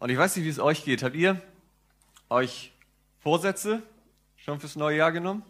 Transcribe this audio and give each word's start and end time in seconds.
Und 0.00 0.08
ich 0.08 0.16
weiß 0.16 0.34
nicht, 0.34 0.46
wie 0.46 0.50
es 0.50 0.58
euch 0.58 0.82
geht. 0.82 1.02
Habt 1.02 1.14
ihr 1.14 1.40
euch 2.30 2.72
Vorsätze 3.20 3.82
schon 4.36 4.58
fürs 4.58 4.74
neue 4.74 4.96
Jahr 4.96 5.12
genommen? 5.12 5.42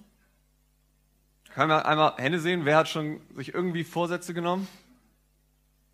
Können 1.54 1.70
wir 1.70 1.86
einmal 1.86 2.16
Hände 2.16 2.40
sehen? 2.40 2.64
Wer 2.64 2.76
hat 2.76 2.88
schon 2.88 3.20
sich 3.36 3.54
irgendwie 3.54 3.84
Vorsätze 3.84 4.34
genommen? 4.34 4.66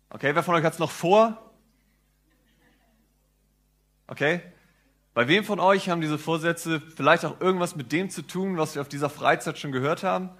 Okay, 0.09 0.33
wer 0.33 0.41
von 0.41 0.55
euch 0.55 0.63
hat 0.63 0.73
es 0.73 0.79
noch 0.79 0.89
vor? 0.89 1.39
Okay. 4.07 4.41
Bei 5.13 5.27
wem 5.27 5.43
von 5.43 5.59
euch 5.59 5.89
haben 5.89 6.01
diese 6.01 6.17
Vorsätze 6.17 6.79
vielleicht 6.79 7.25
auch 7.25 7.39
irgendwas 7.39 7.75
mit 7.75 7.91
dem 7.91 8.09
zu 8.09 8.23
tun, 8.23 8.57
was 8.57 8.73
wir 8.73 8.81
auf 8.81 8.89
dieser 8.89 9.09
Freizeit 9.09 9.59
schon 9.59 9.71
gehört 9.71 10.01
haben? 10.01 10.31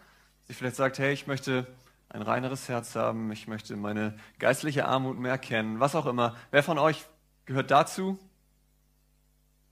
Sie 0.47 0.55
vielleicht 0.55 0.75
sagt, 0.75 0.97
hey, 0.97 1.13
ich 1.13 1.27
möchte 1.27 1.67
ein 2.09 2.23
reineres 2.23 2.67
Herz 2.67 2.95
haben, 2.95 3.31
ich 3.31 3.47
möchte 3.47 3.75
meine 3.75 4.17
geistliche 4.39 4.87
Armut 4.87 5.19
mehr 5.19 5.37
kennen, 5.37 5.79
was 5.79 5.93
auch 5.93 6.07
immer. 6.07 6.35
Wer 6.49 6.63
von 6.63 6.79
euch 6.79 7.05
gehört 7.47 7.71
dazu? 7.71 8.19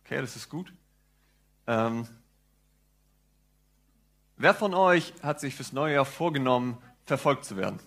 Okay, 0.03 0.19
das 0.19 0.35
ist 0.35 0.49
gut. 0.49 0.73
Ähm, 1.67 2.07
wer 4.37 4.55
von 4.55 4.73
euch 4.73 5.13
hat 5.21 5.39
sich 5.39 5.53
fürs 5.55 5.73
neue 5.73 5.93
Jahr 5.93 6.05
vorgenommen, 6.05 6.77
verfolgt 7.05 7.45
zu 7.45 7.57
werden? 7.57 7.79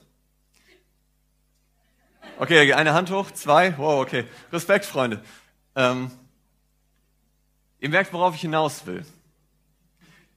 Okay, 2.39 2.73
eine 2.73 2.93
Hand 2.93 3.11
hoch, 3.11 3.33
zwei. 3.33 3.77
Wow, 3.79 4.03
okay. 4.03 4.25
Respekt, 4.53 4.85
Freunde. 4.85 5.23
Ähm, 5.75 6.11
ihr 7.81 7.89
merkt, 7.89 8.13
worauf 8.13 8.35
ich 8.35 8.43
hinaus 8.43 8.87
will. 8.87 9.05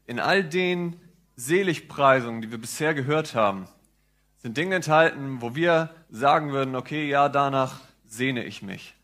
In 0.08 0.20
all 0.20 0.44
den 0.44 1.00
Seligpreisungen, 1.36 2.42
die 2.42 2.52
wir 2.52 2.58
bisher 2.58 2.94
gehört 2.94 3.36
haben, 3.36 3.68
sind 4.38 4.58
Dinge 4.58 4.76
enthalten, 4.76 5.42
wo 5.42 5.56
wir 5.56 5.94
sagen 6.10 6.52
würden, 6.52 6.76
okay, 6.76 7.08
ja, 7.08 7.30
danach 7.30 7.82
sehne 8.06 8.44
ich 8.44 8.62
mich. 8.62 8.96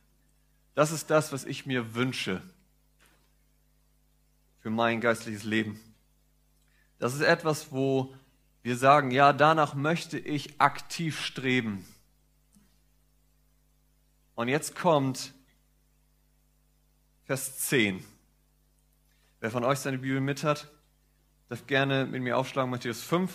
Das 0.77 0.91
ist 0.91 1.09
das, 1.09 1.31
was 1.31 1.43
ich 1.43 1.65
mir 1.65 1.95
wünsche 1.95 2.39
für 4.59 4.69
mein 4.69 5.01
geistliches 5.01 5.43
Leben. 5.43 5.79
Das 6.99 7.15
ist 7.15 7.21
etwas, 7.21 7.71
wo 7.71 8.13
wir 8.61 8.77
sagen, 8.77 9.09
ja, 9.09 9.33
danach 9.33 9.73
möchte 9.73 10.19
ich 10.19 10.61
aktiv 10.61 11.19
streben. 11.19 11.83
Und 14.35 14.49
jetzt 14.49 14.75
kommt 14.75 15.33
Vers 17.25 17.57
10. 17.57 18.05
Wer 19.39 19.49
von 19.49 19.63
euch 19.63 19.79
seine 19.79 19.97
Bibel 19.97 20.21
mit 20.21 20.43
hat, 20.43 20.69
darf 21.49 21.65
gerne 21.65 22.05
mit 22.05 22.21
mir 22.21 22.37
aufschlagen, 22.37 22.69
Matthäus 22.69 23.01
5, 23.01 23.33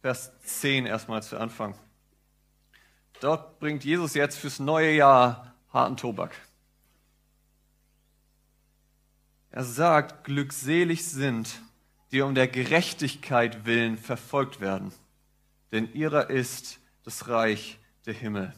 Vers 0.00 0.30
10 0.44 0.86
erstmal 0.86 1.24
zu 1.24 1.40
Anfang. 1.40 1.74
Dort 3.18 3.58
bringt 3.58 3.82
Jesus 3.82 4.14
jetzt 4.14 4.38
fürs 4.38 4.60
neue 4.60 4.92
Jahr 4.94 5.56
harten 5.72 5.96
Tobak. 5.96 6.36
Er 9.52 9.64
sagt, 9.64 10.24
glückselig 10.24 11.04
sind, 11.04 11.60
die 12.10 12.22
um 12.22 12.34
der 12.34 12.48
Gerechtigkeit 12.48 13.66
willen 13.66 13.98
verfolgt 13.98 14.60
werden, 14.60 14.92
denn 15.72 15.92
ihrer 15.92 16.30
ist 16.30 16.80
das 17.04 17.28
Reich 17.28 17.78
der 18.06 18.14
Himmel. 18.14 18.54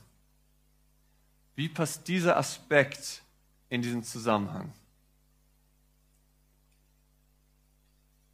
Wie 1.57 1.69
passt 1.69 2.07
dieser 2.07 2.37
Aspekt 2.37 3.23
in 3.69 3.83
diesen 3.83 4.05
Zusammenhang? 4.05 4.73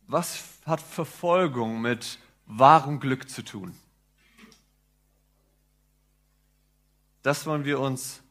Was 0.06 0.44
hat 0.66 0.82
Verfolgung 0.82 1.80
mit 1.80 2.18
wahrem 2.44 3.00
Glück 3.00 3.30
zu 3.30 3.42
tun? 3.42 3.74
Das 7.22 7.46
wollen 7.46 7.64
wir 7.64 7.80
uns 7.80 8.22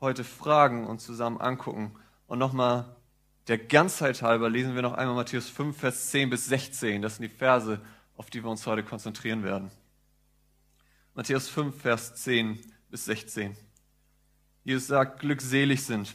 heute 0.00 0.24
fragen 0.24 0.86
und 0.86 1.00
zusammen 1.00 1.40
angucken. 1.40 1.94
Und 2.26 2.38
nochmal 2.38 2.96
der 3.48 3.58
Ganzheit 3.58 4.22
halber 4.22 4.48
lesen 4.48 4.74
wir 4.74 4.82
noch 4.82 4.94
einmal 4.94 5.16
Matthäus 5.16 5.48
5, 5.48 5.76
Vers 5.76 6.10
10 6.10 6.30
bis 6.30 6.46
16. 6.46 7.02
Das 7.02 7.16
sind 7.16 7.30
die 7.30 7.36
Verse, 7.36 7.80
auf 8.16 8.30
die 8.30 8.42
wir 8.42 8.50
uns 8.50 8.66
heute 8.66 8.84
konzentrieren 8.84 9.42
werden. 9.42 9.70
Matthäus 11.14 11.48
5, 11.48 11.80
Vers 11.80 12.14
10 12.14 12.58
bis 12.90 13.04
16. 13.06 13.56
Jesus 14.64 14.86
sagt, 14.86 15.20
glückselig 15.20 15.84
sind, 15.84 16.14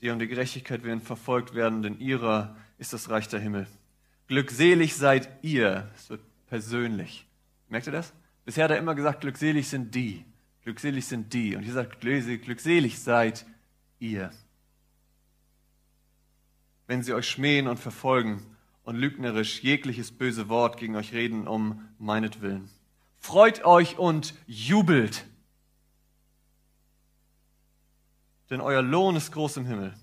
die 0.00 0.10
um 0.10 0.18
die 0.18 0.28
Gerechtigkeit 0.28 0.82
willen 0.82 1.00
verfolgt 1.00 1.54
werden, 1.54 1.82
denn 1.82 1.98
ihrer 1.98 2.56
ist 2.78 2.92
das 2.92 3.08
Reich 3.08 3.28
der 3.28 3.40
Himmel. 3.40 3.66
Glückselig 4.26 4.94
seid 4.96 5.28
ihr, 5.42 5.90
es 5.96 6.10
wird 6.10 6.20
persönlich. 6.46 7.26
Merkt 7.68 7.86
ihr 7.86 7.92
das? 7.92 8.12
Bisher 8.44 8.64
hat 8.64 8.70
er 8.70 8.78
immer 8.78 8.94
gesagt, 8.94 9.22
glückselig 9.22 9.68
sind 9.68 9.94
die, 9.94 10.24
glückselig 10.62 11.06
sind 11.06 11.32
die. 11.32 11.56
Und 11.56 11.62
hier 11.62 11.72
sagt, 11.72 12.00
glückselig 12.00 12.98
seid 12.98 13.46
ihr. 13.98 14.30
Wenn 16.90 17.04
sie 17.04 17.14
euch 17.14 17.28
schmähen 17.28 17.68
und 17.68 17.78
verfolgen 17.78 18.44
und 18.82 18.96
lügnerisch 18.96 19.62
jegliches 19.62 20.10
böse 20.10 20.48
Wort 20.48 20.76
gegen 20.76 20.96
euch 20.96 21.12
reden 21.12 21.46
um 21.46 21.88
meinetwillen. 22.00 22.68
Freut 23.20 23.64
euch 23.64 23.96
und 23.96 24.34
jubelt 24.48 25.24
denn 28.50 28.60
euer 28.60 28.82
Lohn 28.82 29.16
ist 29.16 29.30
groß 29.30 29.58
im 29.58 29.66
Himmel. 29.66 29.94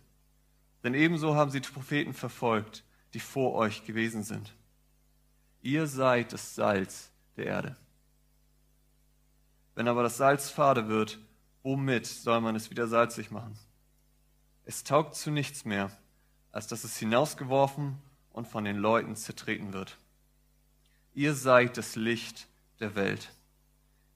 Denn 0.83 0.93
ebenso 0.93 1.35
haben 1.35 1.51
sie 1.51 1.59
die 1.59 1.69
Propheten 1.69 2.13
verfolgt, 2.13 2.83
die 3.13 3.19
vor 3.19 3.53
euch 3.53 3.85
gewesen 3.85 4.23
sind. 4.23 4.53
Ihr 5.61 5.85
seid 5.85 6.31
das 6.31 6.55
Salz 6.55 7.11
der 7.35 7.47
Erde. 7.47 7.75
Wenn 9.75 9.89
aber 9.89 10.01
das 10.01 10.17
Salz 10.17 10.49
fade 10.49 10.87
wird, 10.87 11.19
womit 11.61 12.05
soll 12.05 12.39
man 12.39 12.55
es 12.55 12.69
wieder 12.69 12.87
salzig 12.87 13.31
machen? 13.31 13.59
Es 14.63 14.83
taugt 14.83 15.15
zu 15.15 15.29
nichts 15.29 15.65
mehr, 15.65 15.91
als 16.57 16.65
dass 16.65 16.83
es 16.83 16.97
hinausgeworfen 16.97 17.99
und 18.33 18.47
von 18.47 18.65
den 18.65 18.77
Leuten 18.77 19.15
zertreten 19.15 19.73
wird. 19.73 19.95
Ihr 21.13 21.35
seid 21.35 21.77
das 21.77 21.95
Licht 21.95 22.47
der 22.79 22.95
Welt. 22.95 23.29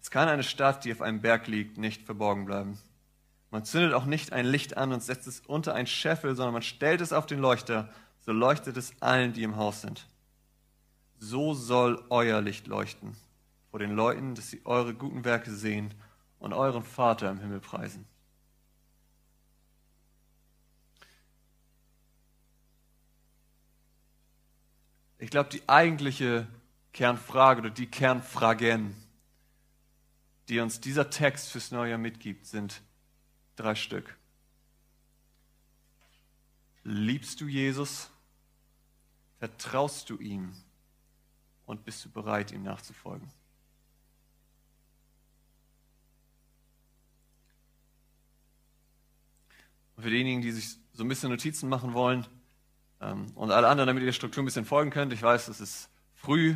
Es 0.02 0.10
kann 0.10 0.28
eine 0.28 0.42
Stadt, 0.42 0.84
die 0.84 0.92
auf 0.92 1.04
einem 1.04 1.22
Berg 1.22 1.46
liegt, 1.46 1.78
nicht 1.78 2.02
verborgen 2.02 2.46
bleiben. 2.46 2.80
Man 3.52 3.64
zündet 3.64 3.94
auch 3.94 4.06
nicht 4.06 4.34
ein 4.34 4.48
Licht 4.48 4.76
an 4.76 4.92
und 4.92 5.04
setzt 5.04 5.28
es 5.28 5.42
unter 5.42 5.76
ein 5.76 5.86
Scheffel, 5.86 6.36
sondern 6.36 6.54
man 6.54 6.64
stellt 6.64 7.00
es 7.02 7.14
auf 7.14 7.28
den 7.28 7.38
Leuchter, 7.38 7.94
so 8.22 8.32
leuchtet 8.32 8.76
es 8.76 9.00
allen, 9.02 9.34
die 9.34 9.44
im 9.44 9.56
Haus 9.56 9.82
sind. 9.82 10.08
So 11.20 11.54
soll 11.54 12.04
euer 12.10 12.42
Licht 12.42 12.66
leuchten 12.66 13.16
vor 13.70 13.80
den 13.80 13.92
Leuten, 13.92 14.34
dass 14.34 14.50
sie 14.50 14.62
eure 14.66 14.96
guten 14.96 15.26
Werke 15.26 15.52
sehen 15.52 15.94
und 16.40 16.54
euren 16.54 16.82
Vater 16.82 17.30
im 17.30 17.40
Himmel 17.40 17.60
preisen. 17.60 18.08
Ich 25.22 25.30
glaube, 25.30 25.50
die 25.50 25.70
eigentliche 25.70 26.48
Kernfrage 26.94 27.62
oder 27.62 27.70
die 27.70 27.86
Kernfragen, 27.86 28.96
die 30.50 30.60
uns 30.60 30.82
dieser 30.82 31.12
Text 31.12 31.52
fürs 31.52 31.70
neue 31.70 31.92
Jahr 31.92 32.00
mitgibt, 32.00 32.48
sind, 32.48 32.82
Drei 33.56 33.76
Stück. 33.76 34.18
Liebst 36.84 37.40
du 37.40 37.48
Jesus? 37.48 38.10
Vertraust 39.38 40.10
du 40.10 40.18
ihm? 40.18 40.56
Und 41.68 41.86
bist 41.86 42.04
du 42.04 42.10
bereit, 42.10 42.52
ihm 42.52 42.64
nachzufolgen? 42.64 43.30
Und 49.96 50.04
für 50.04 50.10
diejenigen, 50.10 50.42
die 50.42 50.52
sich 50.52 50.78
so 50.94 51.04
ein 51.04 51.08
bisschen 51.08 51.30
Notizen 51.30 51.70
machen 51.70 51.94
wollen 51.94 52.26
und 53.36 53.52
alle 53.52 53.68
anderen, 53.68 53.88
damit 53.88 54.02
ihr 54.02 54.08
der 54.08 54.14
Struktur 54.14 54.44
ein 54.44 54.46
bisschen 54.46 54.66
folgen 54.66 54.92
könnt, 54.92 55.12
ich 55.12 55.22
weiß, 55.22 55.48
es 55.48 55.60
ist 55.60 55.90
früh, 56.14 56.56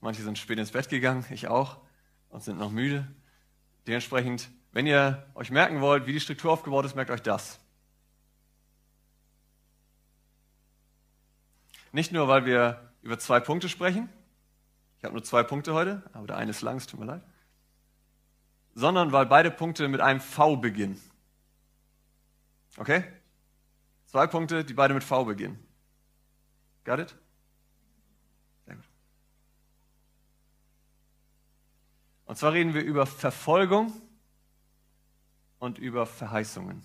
manche 0.00 0.22
sind 0.22 0.38
spät 0.38 0.58
ins 0.58 0.70
Bett 0.70 0.88
gegangen, 0.88 1.24
ich 1.30 1.48
auch, 1.48 1.78
und 2.28 2.42
sind 2.42 2.58
noch 2.58 2.70
müde. 2.70 3.06
Dementsprechend 3.86 4.48
wenn 4.76 4.86
ihr 4.86 5.26
euch 5.34 5.50
merken 5.50 5.80
wollt, 5.80 6.04
wie 6.04 6.12
die 6.12 6.20
Struktur 6.20 6.52
aufgebaut 6.52 6.84
ist, 6.84 6.94
merkt 6.94 7.10
euch 7.10 7.22
das. 7.22 7.58
Nicht 11.92 12.12
nur, 12.12 12.28
weil 12.28 12.44
wir 12.44 12.92
über 13.00 13.18
zwei 13.18 13.40
Punkte 13.40 13.70
sprechen. 13.70 14.10
Ich 14.98 15.04
habe 15.04 15.14
nur 15.14 15.24
zwei 15.24 15.42
Punkte 15.44 15.72
heute, 15.72 16.02
aber 16.12 16.26
der 16.26 16.36
eine 16.36 16.50
ist 16.50 16.60
lang, 16.60 16.76
es 16.76 16.86
tut 16.86 17.00
mir 17.00 17.06
leid. 17.06 17.22
Sondern 18.74 19.12
weil 19.12 19.24
beide 19.24 19.50
Punkte 19.50 19.88
mit 19.88 20.02
einem 20.02 20.20
V 20.20 20.56
beginnen. 20.56 21.00
Okay? 22.76 23.02
Zwei 24.16 24.28
Punkte, 24.28 24.64
die 24.64 24.72
beide 24.72 24.94
mit 24.94 25.04
V 25.04 25.26
beginnen. 25.26 25.62
Got 26.84 27.00
it? 27.00 27.14
Sehr 28.64 28.74
gut. 28.74 28.84
Und 32.24 32.38
zwar 32.38 32.54
reden 32.54 32.72
wir 32.72 32.82
über 32.82 33.04
Verfolgung 33.04 33.92
und 35.58 35.76
über 35.76 36.06
Verheißungen. 36.06 36.82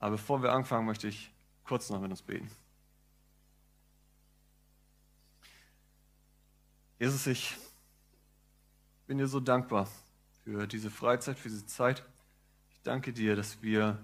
Aber 0.00 0.10
bevor 0.10 0.42
wir 0.42 0.52
anfangen, 0.52 0.84
möchte 0.84 1.08
ich 1.08 1.32
kurz 1.64 1.88
noch 1.88 2.02
mit 2.02 2.10
uns 2.10 2.20
beten. 2.20 2.50
Jesus, 6.98 7.26
ich 7.26 7.56
bin 9.06 9.16
dir 9.16 9.28
so 9.28 9.40
dankbar 9.40 9.88
für 10.44 10.66
diese 10.66 10.90
Freizeit, 10.90 11.38
für 11.38 11.48
diese 11.48 11.64
Zeit. 11.64 12.04
Ich 12.72 12.82
danke 12.82 13.14
dir, 13.14 13.34
dass 13.34 13.62
wir 13.62 13.98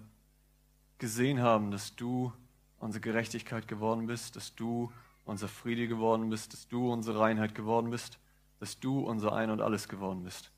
gesehen 0.99 1.41
haben, 1.41 1.71
dass 1.71 1.97
du 1.97 2.33
unsere 2.79 3.01
Gerechtigkeit 3.01 3.69
geworden 3.69 4.07
bist, 4.07 4.37
dass 4.37 4.55
du 4.55 4.93
unser 5.25 5.49
Friede 5.49 5.89
geworden 5.89 6.31
bist, 6.31 6.53
dass 6.53 6.69
du 6.69 6.93
unsere 6.93 7.21
Reinheit 7.21 7.55
geworden 7.55 7.91
bist, 7.91 8.19
dass 8.61 8.81
du 8.81 9.01
unser 9.01 9.33
Ein 9.33 9.51
und 9.51 9.61
alles 9.61 9.89
geworden 9.89 10.25
bist. 10.25 10.51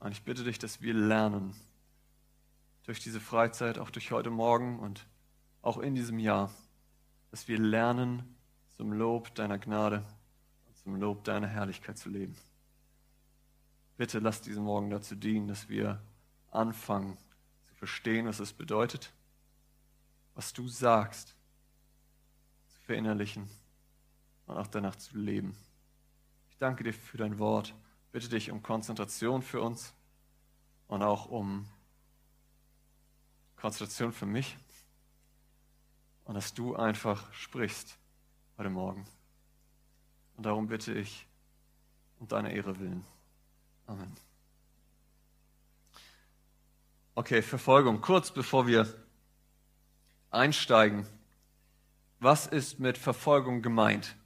Und 0.00 0.12
ich 0.12 0.22
bitte 0.22 0.44
dich, 0.44 0.58
dass 0.58 0.80
wir 0.80 0.94
lernen, 0.94 1.54
durch 2.84 3.00
diese 3.00 3.20
Freizeit, 3.20 3.78
auch 3.78 3.90
durch 3.90 4.10
heute 4.10 4.30
Morgen 4.30 4.78
und 4.78 5.06
auch 5.62 5.78
in 5.78 5.94
diesem 5.94 6.18
Jahr, 6.18 6.50
dass 7.30 7.46
wir 7.46 7.58
lernen, 7.58 8.34
zum 8.76 8.92
Lob 8.92 9.34
deiner 9.34 9.58
Gnade 9.58 10.02
und 10.66 10.76
zum 10.78 10.96
Lob 10.96 11.22
deiner 11.24 11.46
Herrlichkeit 11.46 11.98
zu 11.98 12.08
leben. 12.08 12.34
Bitte 13.96 14.18
lass 14.18 14.40
diesen 14.40 14.64
Morgen 14.64 14.88
dazu 14.88 15.14
dienen, 15.14 15.46
dass 15.46 15.68
wir 15.68 16.00
anfangen 16.50 17.18
verstehen, 17.80 18.26
was 18.26 18.38
es 18.40 18.52
bedeutet, 18.52 19.10
was 20.34 20.52
du 20.52 20.68
sagst, 20.68 21.34
zu 22.68 22.78
verinnerlichen 22.82 23.48
und 24.46 24.58
auch 24.58 24.66
danach 24.66 24.96
zu 24.96 25.16
leben. 25.16 25.56
Ich 26.50 26.58
danke 26.58 26.84
dir 26.84 26.92
für 26.92 27.16
dein 27.16 27.38
Wort. 27.38 27.74
Bitte 28.12 28.28
dich 28.28 28.50
um 28.50 28.62
Konzentration 28.62 29.40
für 29.40 29.62
uns 29.62 29.94
und 30.88 31.02
auch 31.02 31.26
um 31.26 31.66
Konzentration 33.56 34.12
für 34.12 34.26
mich 34.26 34.58
und 36.24 36.34
dass 36.34 36.52
du 36.52 36.76
einfach 36.76 37.32
sprichst 37.32 37.96
heute 38.58 38.70
Morgen. 38.70 39.06
Und 40.36 40.44
darum 40.44 40.68
bitte 40.68 40.92
ich 40.92 41.26
um 42.18 42.28
deine 42.28 42.52
Ehre 42.52 42.78
willen. 42.78 43.06
Amen. 43.86 44.29
Okay, 47.14 47.42
Verfolgung. 47.42 48.00
Kurz 48.00 48.30
bevor 48.30 48.66
wir 48.66 48.86
einsteigen. 50.30 51.06
Was 52.20 52.46
ist 52.46 52.78
mit 52.78 52.98
Verfolgung 52.98 53.62
gemeint? 53.62 54.16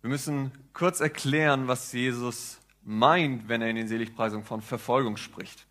Wir 0.00 0.10
müssen 0.10 0.52
kurz 0.72 1.00
erklären, 1.00 1.66
was 1.66 1.92
Jesus 1.92 2.60
meint, 2.82 3.48
wenn 3.48 3.62
er 3.62 3.70
in 3.70 3.76
den 3.76 3.88
Seligpreisungen 3.88 4.44
von 4.44 4.60
Verfolgung 4.60 5.16
spricht. 5.16 5.66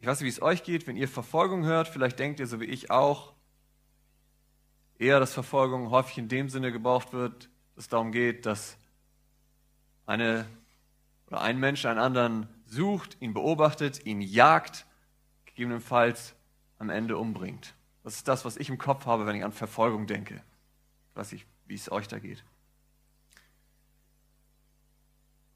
Ich 0.00 0.06
weiß 0.06 0.20
nicht, 0.20 0.26
wie 0.26 0.36
es 0.36 0.42
euch 0.42 0.62
geht, 0.64 0.86
wenn 0.86 0.96
ihr 0.96 1.08
Verfolgung 1.08 1.64
hört. 1.64 1.88
Vielleicht 1.88 2.18
denkt 2.18 2.38
ihr, 2.38 2.46
so 2.46 2.60
wie 2.60 2.66
ich 2.66 2.90
auch, 2.90 3.32
eher, 4.98 5.18
dass 5.18 5.32
Verfolgung 5.32 5.90
häufig 5.90 6.18
in 6.18 6.28
dem 6.28 6.48
Sinne 6.48 6.72
gebraucht 6.72 7.12
wird, 7.12 7.44
dass 7.74 7.84
es 7.84 7.88
darum 7.88 8.12
geht, 8.12 8.46
dass 8.46 8.76
eine 10.06 10.46
oder 11.26 11.40
ein 11.40 11.58
Mensch 11.58 11.84
einen 11.86 11.98
anderen 11.98 12.48
sucht, 12.66 13.16
ihn 13.20 13.34
beobachtet, 13.34 14.04
ihn 14.06 14.20
jagt, 14.20 14.86
gegebenenfalls 15.46 16.34
am 16.78 16.90
Ende 16.90 17.16
umbringt. 17.16 17.74
Das 18.02 18.16
ist 18.16 18.28
das, 18.28 18.44
was 18.44 18.56
ich 18.56 18.68
im 18.68 18.78
Kopf 18.78 19.06
habe, 19.06 19.26
wenn 19.26 19.36
ich 19.36 19.44
an 19.44 19.52
Verfolgung 19.52 20.06
denke. 20.06 20.42
Ich 21.10 21.16
weiß 21.16 21.32
nicht, 21.32 21.46
wie 21.66 21.74
es 21.74 21.90
euch 21.90 22.08
da 22.08 22.18
geht. 22.18 22.44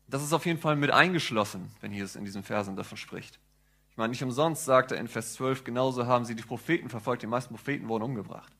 Das 0.07 0.23
ist 0.23 0.33
auf 0.33 0.47
jeden 0.47 0.59
Fall 0.59 0.77
mit 0.77 0.91
eingeschlossen, 0.91 1.71
wenn 1.81 1.93
Jesus 1.93 2.17
in 2.17 2.25
diesen 2.25 2.43
Versen 2.43 2.77
davon 2.77 2.97
spricht. 2.97 3.39
Ich 3.91 3.97
meine, 3.99 4.11
nicht 4.11 4.23
umsonst 4.23 4.65
sagt 4.65 4.93
er 4.93 4.99
in 4.99 5.09
Vers 5.09 5.35
12, 5.35 5.65
genauso 5.65 6.07
haben 6.07 6.25
sie 6.25 6.35
die 6.35 6.43
Propheten 6.43 6.89
verfolgt, 6.89 7.23
die 7.23 7.27
meisten 7.27 7.55
Propheten 7.55 7.89
wurden 7.89 8.05
umgebracht. 8.05 8.53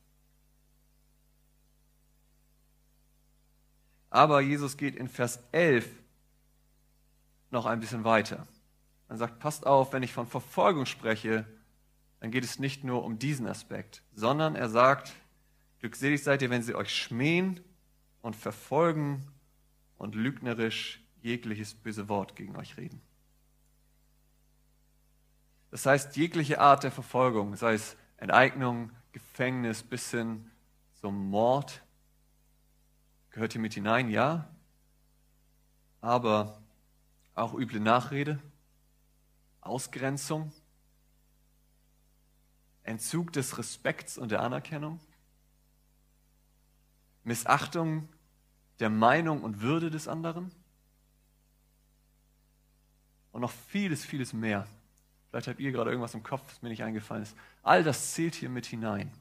Aber 4.09 4.41
Jesus 4.41 4.77
geht 4.77 4.95
in 4.95 5.07
Vers 5.07 5.39
11 5.51 5.87
noch 7.51 7.65
ein 7.65 7.79
bisschen 7.79 8.03
weiter. 8.03 8.47
Er 9.07 9.17
sagt, 9.17 9.39
passt 9.39 9.65
auf, 9.65 9.93
wenn 9.93 10.03
ich 10.03 10.13
von 10.13 10.27
Verfolgung 10.27 10.85
spreche, 10.85 11.45
dann 12.19 12.31
geht 12.31 12.43
es 12.43 12.59
nicht 12.59 12.83
nur 12.83 13.03
um 13.03 13.17
diesen 13.17 13.47
Aspekt, 13.47 14.03
sondern 14.13 14.55
er 14.55 14.69
sagt, 14.69 15.13
glückselig 15.79 16.23
seid 16.23 16.41
ihr, 16.41 16.49
wenn 16.49 16.63
sie 16.63 16.75
euch 16.75 16.93
schmähen 16.93 17.59
und 18.21 18.35
verfolgen 18.35 19.25
und 19.97 20.15
lügnerisch 20.15 21.01
jegliches 21.21 21.73
böse 21.73 22.09
Wort 22.09 22.35
gegen 22.35 22.55
euch 22.55 22.77
reden. 22.77 23.01
Das 25.71 25.85
heißt, 25.85 26.17
jegliche 26.17 26.59
Art 26.59 26.83
der 26.83 26.91
Verfolgung, 26.91 27.55
sei 27.55 27.73
es 27.73 27.95
Enteignung, 28.17 28.91
Gefängnis 29.11 29.83
bis 29.83 30.11
hin 30.11 30.49
zum 30.99 31.29
Mord, 31.29 31.81
gehört 33.39 33.53
hier 33.53 33.61
mit 33.61 33.73
hinein, 33.73 34.09
ja. 34.09 34.49
Aber 36.01 36.61
auch 37.35 37.53
üble 37.53 37.79
Nachrede, 37.79 38.37
Ausgrenzung, 39.61 40.51
Entzug 42.83 43.31
des 43.31 43.57
Respekts 43.57 44.17
und 44.17 44.31
der 44.31 44.41
Anerkennung, 44.41 44.99
Missachtung 47.23 48.09
der 48.81 48.89
Meinung 48.89 49.41
und 49.41 49.61
Würde 49.61 49.89
des 49.89 50.09
anderen 50.09 50.51
und 53.31 53.39
noch 53.39 53.51
vieles, 53.51 54.03
vieles 54.03 54.33
mehr. 54.33 54.67
Vielleicht 55.29 55.47
habt 55.47 55.61
ihr 55.61 55.71
gerade 55.71 55.91
irgendwas 55.91 56.13
im 56.13 56.23
Kopf, 56.23 56.45
das 56.49 56.61
mir 56.61 56.69
nicht 56.69 56.83
eingefallen 56.83 57.23
ist. 57.23 57.37
All 57.63 57.83
das 57.83 58.13
zählt 58.13 58.35
hier 58.35 58.49
mit 58.49 58.65
hinein. 58.65 59.13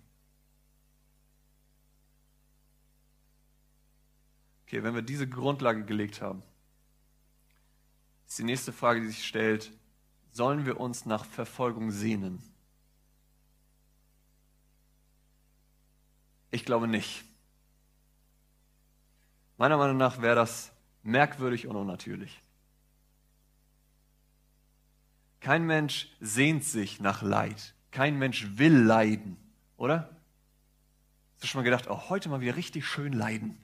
Okay, 4.68 4.82
wenn 4.82 4.94
wir 4.94 5.00
diese 5.00 5.26
Grundlage 5.26 5.82
gelegt 5.86 6.20
haben, 6.20 6.42
ist 8.26 8.38
die 8.38 8.44
nächste 8.44 8.70
Frage, 8.70 9.00
die 9.00 9.06
sich 9.06 9.26
stellt, 9.26 9.72
sollen 10.30 10.66
wir 10.66 10.78
uns 10.78 11.06
nach 11.06 11.24
Verfolgung 11.24 11.90
sehnen? 11.90 12.42
Ich 16.50 16.66
glaube 16.66 16.86
nicht. 16.86 17.24
Meiner 19.56 19.78
Meinung 19.78 19.96
nach 19.96 20.20
wäre 20.20 20.36
das 20.36 20.70
merkwürdig 21.02 21.66
und 21.66 21.76
unnatürlich. 21.76 22.42
Kein 25.40 25.64
Mensch 25.64 26.14
sehnt 26.20 26.62
sich 26.62 27.00
nach 27.00 27.22
Leid. 27.22 27.74
Kein 27.90 28.18
Mensch 28.18 28.58
will 28.58 28.76
leiden, 28.76 29.38
oder? 29.78 30.14
Hast 31.32 31.44
du 31.44 31.46
schon 31.46 31.60
mal 31.60 31.64
gedacht, 31.64 31.86
oh, 31.88 32.10
heute 32.10 32.28
mal 32.28 32.42
wieder 32.42 32.56
richtig 32.56 32.86
schön 32.86 33.14
leiden? 33.14 33.58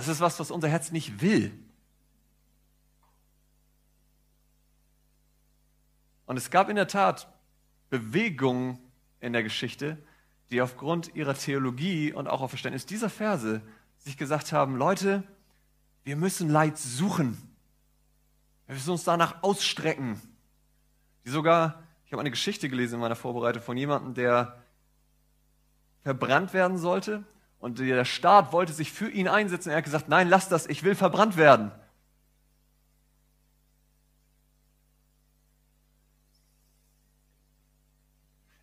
Das 0.00 0.08
ist 0.08 0.22
was, 0.22 0.40
was 0.40 0.50
unser 0.50 0.66
Herz 0.66 0.92
nicht 0.92 1.20
will. 1.20 1.52
Und 6.24 6.38
es 6.38 6.50
gab 6.50 6.70
in 6.70 6.76
der 6.76 6.88
Tat 6.88 7.30
Bewegungen 7.90 8.78
in 9.20 9.34
der 9.34 9.42
Geschichte, 9.42 9.98
die 10.48 10.62
aufgrund 10.62 11.14
ihrer 11.14 11.34
Theologie 11.34 12.14
und 12.14 12.28
auch 12.28 12.40
auf 12.40 12.48
Verständnis 12.48 12.86
dieser 12.86 13.10
Verse 13.10 13.60
sich 13.98 14.16
gesagt 14.16 14.52
haben, 14.52 14.74
Leute, 14.76 15.22
wir 16.04 16.16
müssen 16.16 16.48
Leid 16.48 16.78
suchen. 16.78 17.36
Wir 18.68 18.76
müssen 18.76 18.92
uns 18.92 19.04
danach 19.04 19.42
ausstrecken. 19.42 20.18
Die 21.26 21.30
sogar, 21.30 21.82
ich 22.06 22.12
habe 22.12 22.20
eine 22.20 22.30
Geschichte 22.30 22.70
gelesen 22.70 22.94
in 22.94 23.00
meiner 23.00 23.16
Vorbereitung 23.16 23.62
von 23.62 23.76
jemandem, 23.76 24.14
der 24.14 24.64
verbrannt 26.00 26.54
werden 26.54 26.78
sollte 26.78 27.22
und 27.60 27.78
der 27.78 28.04
Staat 28.06 28.52
wollte 28.52 28.72
sich 28.72 28.90
für 28.90 29.10
ihn 29.10 29.28
einsetzen. 29.28 29.70
Er 29.70 29.76
hat 29.76 29.84
gesagt, 29.84 30.08
nein, 30.08 30.28
lass 30.28 30.48
das, 30.48 30.66
ich 30.66 30.82
will 30.82 30.94
verbrannt 30.94 31.36
werden. 31.36 31.70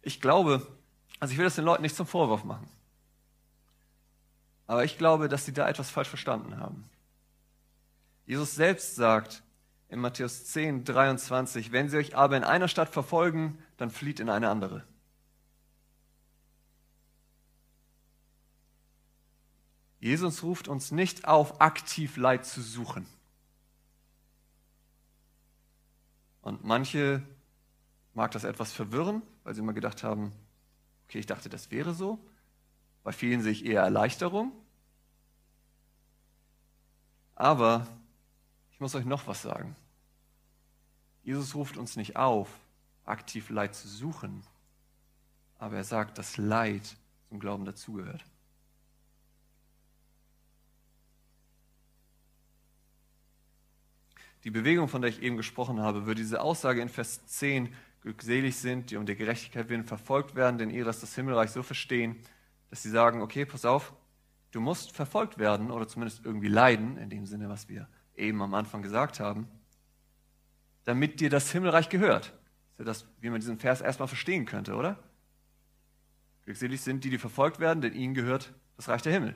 Ich 0.02 0.20
glaube, 0.20 0.66
also 1.20 1.32
ich 1.32 1.38
will 1.38 1.46
das 1.46 1.56
den 1.56 1.66
Leuten 1.66 1.84
nicht 1.84 1.96
zum 1.96 2.08
Vorwurf 2.08 2.44
machen. 2.44 2.68
Aber 4.66 4.84
ich 4.84 4.98
glaube, 4.98 5.30
dass 5.30 5.46
sie 5.46 5.54
da 5.54 5.70
etwas 5.70 5.90
falsch 5.90 6.10
verstanden 6.10 6.58
haben. 6.58 6.90
Jesus 8.26 8.56
selbst 8.56 8.96
sagt 8.96 9.44
in 9.90 10.00
Matthäus 10.00 10.46
10, 10.46 10.86
23, 10.86 11.72
wenn 11.72 11.88
sie 11.88 11.98
euch 11.98 12.16
aber 12.16 12.36
in 12.36 12.44
einer 12.44 12.68
Stadt 12.68 12.90
verfolgen, 12.90 13.58
dann 13.78 13.92
flieht 13.92 14.20
in 14.20 14.30
eine 14.30 14.50
andere. 14.50 14.84
Jesus 20.00 20.44
ruft 20.44 20.68
uns 20.68 20.92
nicht 20.92 21.26
auf, 21.26 21.60
aktiv 21.62 22.18
Leid 22.18 22.46
zu 22.46 22.62
suchen. 22.62 23.06
Und 26.42 26.64
manche 26.64 27.22
mag 28.14 28.32
das 28.32 28.44
etwas 28.44 28.72
verwirren, 28.72 29.22
weil 29.44 29.54
sie 29.54 29.62
immer 29.62 29.74
gedacht 29.74 30.04
haben, 30.04 30.32
okay, 31.06 31.20
ich 31.20 31.26
dachte, 31.26 31.50
das 31.50 31.72
wäre 31.72 31.94
so. 31.94 32.20
Bei 33.04 33.12
vielen 33.12 33.42
sehe 33.42 33.52
ich 33.52 33.66
eher 33.66 33.82
Erleichterung. 33.82 34.52
Aber 37.36 37.88
ich 38.72 38.80
muss 38.80 38.96
euch 38.96 39.06
noch 39.06 39.28
was 39.28 39.42
sagen. 39.42 39.76
Jesus 41.24 41.56
ruft 41.56 41.78
uns 41.78 41.96
nicht 41.96 42.16
auf, 42.16 42.50
aktiv 43.06 43.50
Leid 43.50 43.76
zu 43.76 43.88
suchen, 43.88 44.44
aber 45.60 45.78
er 45.78 45.84
sagt, 45.84 46.18
dass 46.18 46.38
Leid 46.38 46.96
zum 47.28 47.40
Glauben 47.40 47.66
dazugehört. 47.66 48.24
Die 54.48 54.52
Bewegung, 54.52 54.88
von 54.88 55.02
der 55.02 55.10
ich 55.10 55.22
eben 55.22 55.36
gesprochen 55.36 55.82
habe, 55.82 56.06
würde 56.06 56.22
diese 56.22 56.40
Aussage 56.40 56.80
in 56.82 56.88
Vers 56.88 57.26
10, 57.26 57.68
glückselig 58.00 58.56
sind, 58.56 58.92
die 58.92 58.96
um 58.96 59.06
der 59.06 59.18
Gerechtigkeit 59.18 59.68
willen 59.68 59.84
verfolgt 59.84 60.36
werden, 60.36 60.58
denn 60.58 60.70
ihr 60.70 60.86
lasst 60.86 61.04
das 61.04 61.14
Himmelreich 61.16 61.52
so 61.52 61.64
verstehen, 61.64 62.16
dass 62.70 62.82
sie 62.82 62.90
sagen, 62.90 63.22
okay, 63.22 63.46
pass 63.46 63.66
auf, 63.66 63.94
du 64.52 64.62
musst 64.62 64.96
verfolgt 64.96 65.38
werden 65.38 65.70
oder 65.70 65.86
zumindest 65.86 66.24
irgendwie 66.24 66.48
leiden, 66.48 66.96
in 66.96 67.10
dem 67.10 67.26
Sinne, 67.26 67.50
was 67.50 67.68
wir 67.68 67.90
eben 68.16 68.42
am 68.42 68.54
Anfang 68.54 68.82
gesagt 68.82 69.20
haben, 69.20 69.50
damit 70.86 71.20
dir 71.20 71.30
das 71.30 71.52
Himmelreich 71.52 71.90
gehört. 71.90 72.34
Ja 72.78 72.86
das, 72.86 73.06
wie 73.20 73.30
man 73.30 73.42
diesen 73.42 73.60
Vers 73.60 73.82
erstmal 73.82 74.08
verstehen 74.08 74.46
könnte, 74.46 74.76
oder? 74.76 74.98
Glückselig 76.46 76.80
sind 76.80 77.04
die, 77.04 77.10
die 77.10 77.18
verfolgt 77.18 77.60
werden, 77.60 77.82
denn 77.82 77.94
ihnen 77.94 78.14
gehört 78.14 78.54
das 78.78 78.88
Reich 78.88 79.02
der 79.02 79.12
Himmel. 79.12 79.36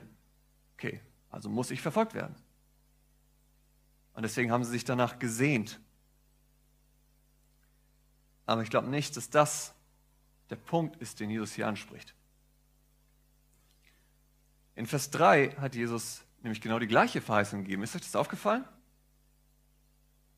Okay, 0.78 1.02
also 1.28 1.50
muss 1.50 1.70
ich 1.70 1.82
verfolgt 1.82 2.14
werden. 2.14 2.34
Und 4.14 4.22
deswegen 4.22 4.50
haben 4.50 4.64
sie 4.64 4.70
sich 4.70 4.84
danach 4.84 5.18
gesehnt. 5.18 5.80
Aber 8.46 8.62
ich 8.62 8.70
glaube 8.70 8.88
nicht, 8.88 9.16
dass 9.16 9.30
das 9.30 9.74
der 10.50 10.56
Punkt 10.56 10.96
ist, 10.96 11.20
den 11.20 11.30
Jesus 11.30 11.52
hier 11.52 11.66
anspricht. 11.66 12.14
In 14.74 14.86
Vers 14.86 15.10
3 15.10 15.52
hat 15.56 15.74
Jesus 15.74 16.22
nämlich 16.42 16.60
genau 16.60 16.78
die 16.78 16.86
gleiche 16.86 17.20
Verheißung 17.20 17.62
gegeben. 17.62 17.82
Ist 17.82 17.94
euch 17.94 18.02
das 18.02 18.16
aufgefallen? 18.16 18.64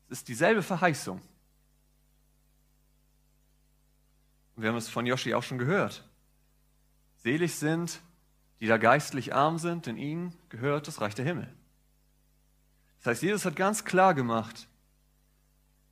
Es 0.07 0.19
ist 0.19 0.27
dieselbe 0.27 0.61
Verheißung. 0.61 1.21
Wir 4.55 4.69
haben 4.69 4.77
es 4.77 4.87
von 4.87 5.05
Joshi 5.05 5.33
auch 5.33 5.43
schon 5.43 5.57
gehört. 5.57 6.07
Selig 7.17 7.55
sind, 7.55 8.01
die 8.59 8.67
da 8.67 8.77
geistlich 8.77 9.33
arm 9.33 9.57
sind, 9.57 9.85
denn 9.85 9.97
ihnen 9.97 10.33
gehört 10.49 10.87
das 10.87 11.01
Reich 11.01 11.15
der 11.15 11.25
Himmel. 11.25 11.53
Das 13.05 13.11
heißt, 13.17 13.21
Jesus 13.21 13.45
hat 13.45 13.55
ganz 13.55 13.85
klar 13.85 14.15
gemacht, 14.15 14.67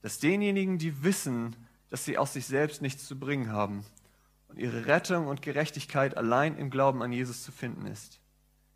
dass 0.01 0.17
denjenigen, 0.17 0.79
die 0.79 1.03
wissen, 1.03 1.55
dass 1.91 2.05
sie 2.05 2.17
aus 2.17 2.33
sich 2.33 2.47
selbst 2.47 2.81
nichts 2.81 3.05
zu 3.05 3.19
bringen 3.19 3.51
haben 3.51 3.85
und 4.47 4.57
ihre 4.57 4.87
Rettung 4.87 5.27
und 5.27 5.43
Gerechtigkeit 5.43 6.17
allein 6.17 6.57
im 6.57 6.71
Glauben 6.71 7.03
an 7.03 7.11
Jesus 7.11 7.43
zu 7.43 7.51
finden 7.51 7.85
ist, 7.85 8.19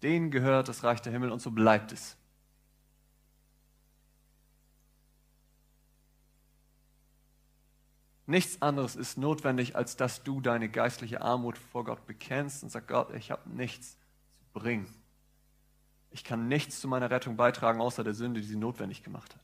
denen 0.04 0.30
gehört 0.30 0.68
das 0.68 0.84
Reich 0.84 1.02
der 1.02 1.12
Himmel 1.14 1.32
und 1.32 1.42
so 1.42 1.50
bleibt 1.50 1.92
es. 1.92 2.16
Nichts 8.28 8.62
anderes 8.62 8.96
ist 8.96 9.18
notwendig, 9.18 9.76
als 9.76 9.96
dass 9.96 10.22
du 10.22 10.42
deine 10.42 10.70
geistliche 10.70 11.24
Armut 11.24 11.58
vor 11.58 11.86
Gott 11.86 12.06
bekennst 12.06 12.62
und 12.62 12.70
sagst, 12.70 12.88
Gott, 12.88 13.12
ich 13.16 13.32
habe 13.32 13.50
nichts 13.50 13.98
zu 14.38 14.46
bringen. 14.54 14.94
Ich 16.18 16.24
kann 16.24 16.48
nichts 16.48 16.82
zu 16.82 16.88
meiner 16.88 17.12
Rettung 17.12 17.38
beitragen, 17.38 17.80
außer 17.80 18.04
der 18.04 18.16
Sünde, 18.16 18.42
die 18.42 18.48
sie 18.48 18.56
notwendig 18.56 19.04
gemacht 19.04 19.36
hat. 19.36 19.42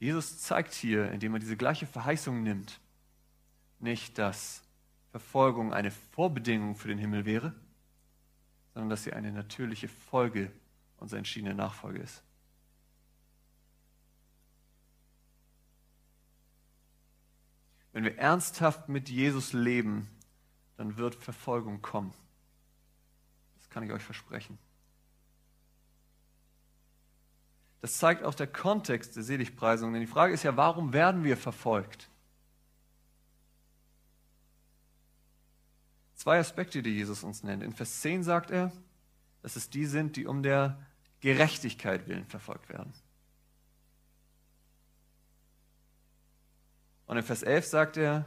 Jesus 0.00 0.40
zeigt 0.40 0.74
hier, 0.74 1.12
indem 1.12 1.34
er 1.34 1.38
diese 1.38 1.56
gleiche 1.56 1.86
Verheißung 1.86 2.42
nimmt, 2.42 2.80
nicht, 3.78 4.18
dass 4.18 4.64
Verfolgung 5.12 5.72
eine 5.72 5.92
Vorbedingung 5.92 6.74
für 6.74 6.88
den 6.88 6.98
Himmel 6.98 7.24
wäre, 7.24 7.54
sondern 8.74 8.90
dass 8.90 9.04
sie 9.04 9.12
eine 9.12 9.30
natürliche 9.30 9.86
Folge 9.86 10.50
unserer 10.96 11.18
entschiedenen 11.18 11.56
Nachfolge 11.56 12.00
ist. 12.00 12.24
Wenn 17.92 18.02
wir 18.02 18.18
ernsthaft 18.18 18.88
mit 18.88 19.08
Jesus 19.08 19.52
leben, 19.52 20.08
dann 20.76 20.96
wird 20.96 21.14
Verfolgung 21.14 21.82
kommen. 21.82 22.12
Das 23.58 23.70
kann 23.70 23.82
ich 23.82 23.92
euch 23.92 24.02
versprechen. 24.02 24.58
Das 27.80 27.98
zeigt 27.98 28.24
auch 28.24 28.34
der 28.34 28.46
Kontext 28.46 29.14
der 29.14 29.22
Seligpreisung. 29.22 29.92
Denn 29.92 30.00
die 30.00 30.06
Frage 30.06 30.32
ist 30.32 30.42
ja, 30.42 30.56
warum 30.56 30.94
werden 30.94 31.22
wir 31.22 31.36
verfolgt? 31.36 32.08
Zwei 36.14 36.38
Aspekte, 36.38 36.82
die 36.82 36.94
Jesus 36.94 37.22
uns 37.22 37.42
nennt. 37.42 37.62
In 37.62 37.74
Vers 37.74 38.00
10 38.00 38.22
sagt 38.22 38.50
er, 38.50 38.72
dass 39.42 39.56
es 39.56 39.68
die 39.68 39.84
sind, 39.84 40.16
die 40.16 40.24
um 40.24 40.42
der 40.42 40.80
Gerechtigkeit 41.20 42.08
willen 42.08 42.24
verfolgt 42.24 42.70
werden. 42.70 42.94
Und 47.06 47.18
in 47.18 47.22
Vers 47.22 47.42
11 47.42 47.66
sagt 47.66 47.96
er, 47.98 48.24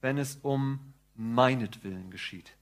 wenn 0.00 0.16
es 0.16 0.36
um 0.36 0.94
meinetwillen 1.18 2.10
geschieht. 2.10 2.56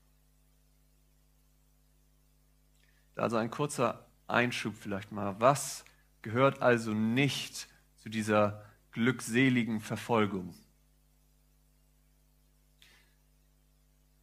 Also 3.16 3.36
ein 3.36 3.50
kurzer 3.50 4.06
Einschub 4.26 4.74
vielleicht 4.74 5.12
mal. 5.12 5.40
Was 5.40 5.84
gehört 6.22 6.62
also 6.62 6.92
nicht 6.92 7.68
zu 7.96 8.08
dieser 8.08 8.64
glückseligen 8.92 9.80
Verfolgung? 9.80 10.54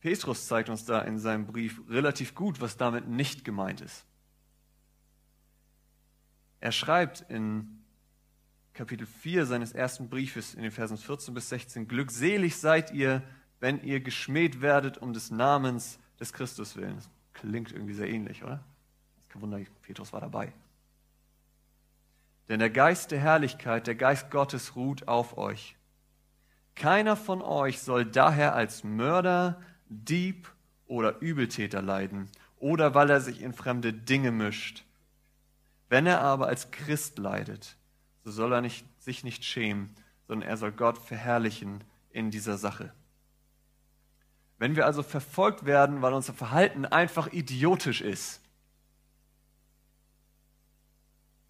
Petrus 0.02 0.48
zeigt 0.48 0.70
uns 0.70 0.84
da 0.84 1.02
in 1.02 1.20
seinem 1.20 1.46
Brief 1.46 1.80
relativ 1.88 2.34
gut, 2.34 2.60
was 2.60 2.76
damit 2.76 3.08
nicht 3.08 3.46
gemeint 3.46 3.82
ist. 3.82 4.04
Er 6.60 6.72
schreibt 6.72 7.22
in 7.30 7.84
Kapitel 8.74 9.06
4 9.06 9.46
seines 9.46 9.74
ersten 9.74 10.10
Briefes 10.10 10.56
in 10.56 10.64
den 10.64 10.72
Versen 10.72 10.98
14 10.98 11.34
bis 11.34 11.50
16, 11.50 11.88
Glückselig 11.88 12.56
seid 12.56 12.92
ihr, 12.92 13.22
wenn 13.62 13.82
ihr 13.84 14.02
geschmäht 14.02 14.60
werdet 14.60 14.98
um 14.98 15.14
des 15.14 15.32
Namens 15.32 16.00
des 16.20 16.34
Christus 16.34 16.76
willen. 16.76 16.96
Das 16.96 17.10
klingt 17.34 17.72
irgendwie 17.72 17.94
sehr 17.94 18.10
ähnlich, 18.10 18.44
oder? 18.44 18.60
Kein 19.30 19.42
Wunder, 19.42 19.60
Petrus 19.84 20.12
war 20.12 20.20
dabei. 20.20 20.52
Denn 22.50 22.60
der 22.60 22.70
Geist 22.70 23.12
der 23.12 23.20
Herrlichkeit, 23.20 23.88
der 23.88 23.96
Geist 23.96 24.30
Gottes 24.30 24.76
ruht 24.76 25.08
auf 25.08 25.38
euch. 25.38 25.78
Keiner 26.76 27.16
von 27.16 27.42
euch 27.42 27.80
soll 27.80 28.04
daher 28.04 28.56
als 28.56 28.84
Mörder, 28.84 29.62
Dieb 29.88 30.52
oder 30.88 31.22
Übeltäter 31.22 31.82
leiden 31.82 32.30
oder 32.58 32.96
weil 32.96 33.10
er 33.10 33.22
sich 33.22 33.42
in 33.42 33.54
fremde 33.54 33.94
Dinge 33.94 34.32
mischt. 34.32 34.84
Wenn 35.88 36.08
er 36.08 36.22
aber 36.22 36.48
als 36.48 36.72
Christ 36.72 37.20
leidet, 37.20 37.78
so 38.24 38.32
soll 38.32 38.54
er 38.54 38.62
nicht, 38.62 38.86
sich 39.02 39.24
nicht 39.24 39.46
schämen, 39.46 39.94
sondern 40.28 40.50
er 40.50 40.58
soll 40.58 40.72
Gott 40.72 40.98
verherrlichen 40.98 41.84
in 42.10 42.32
dieser 42.32 42.58
Sache. 42.58 42.94
Wenn 44.62 44.76
wir 44.76 44.86
also 44.86 45.02
verfolgt 45.02 45.66
werden, 45.66 46.04
weil 46.04 46.14
unser 46.14 46.36
Verhalten 46.36 46.86
einfach 46.86 47.34
idiotisch 47.34 48.00
ist 48.02 48.42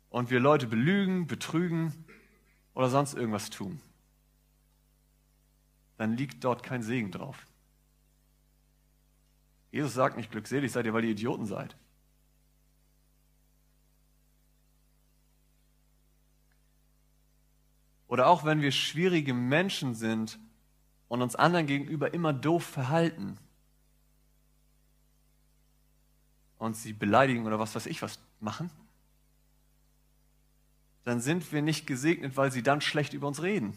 und 0.10 0.30
wir 0.30 0.40
Leute 0.40 0.66
belügen, 0.66 1.28
betrügen 1.28 2.06
oder 2.74 2.90
sonst 2.90 3.14
irgendwas 3.14 3.50
tun, 3.50 3.82
dann 5.98 6.16
liegt 6.16 6.42
dort 6.46 6.64
kein 6.64 6.84
Segen 6.84 7.12
drauf. 7.12 7.46
Jesus 9.72 9.94
sagt 9.94 10.16
nicht 10.16 10.32
glückselig 10.32 10.72
seid 10.72 10.86
ihr, 10.86 10.94
weil 10.94 11.04
ihr 11.04 11.12
Idioten 11.12 11.46
seid. 11.46 11.76
Oder 18.08 18.28
auch 18.28 18.46
wenn 18.46 18.62
wir 18.62 18.72
schwierige 18.72 19.34
Menschen 19.34 19.96
sind 19.96 20.40
und 21.12 21.22
uns 21.22 21.36
anderen 21.36 21.68
gegenüber 21.68 22.14
immer 22.14 22.32
doof 22.32 22.64
verhalten 22.64 23.38
und 26.58 26.78
sie 26.78 26.94
beleidigen 26.94 27.46
oder 27.46 27.60
was 27.60 27.76
weiß 27.76 27.86
ich 27.88 28.02
was 28.02 28.18
machen, 28.40 28.72
dann 31.04 31.20
sind 31.20 31.52
wir 31.52 31.62
nicht 31.62 31.86
gesegnet, 31.86 32.38
weil 32.38 32.50
sie 32.50 32.64
dann 32.64 32.80
schlecht 32.80 33.12
über 33.12 33.28
uns 33.28 33.42
reden, 33.42 33.74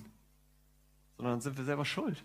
sondern 1.16 1.32
dann 1.32 1.40
sind 1.40 1.58
wir 1.58 1.64
selber 1.64 1.84
schuld. 1.84 2.24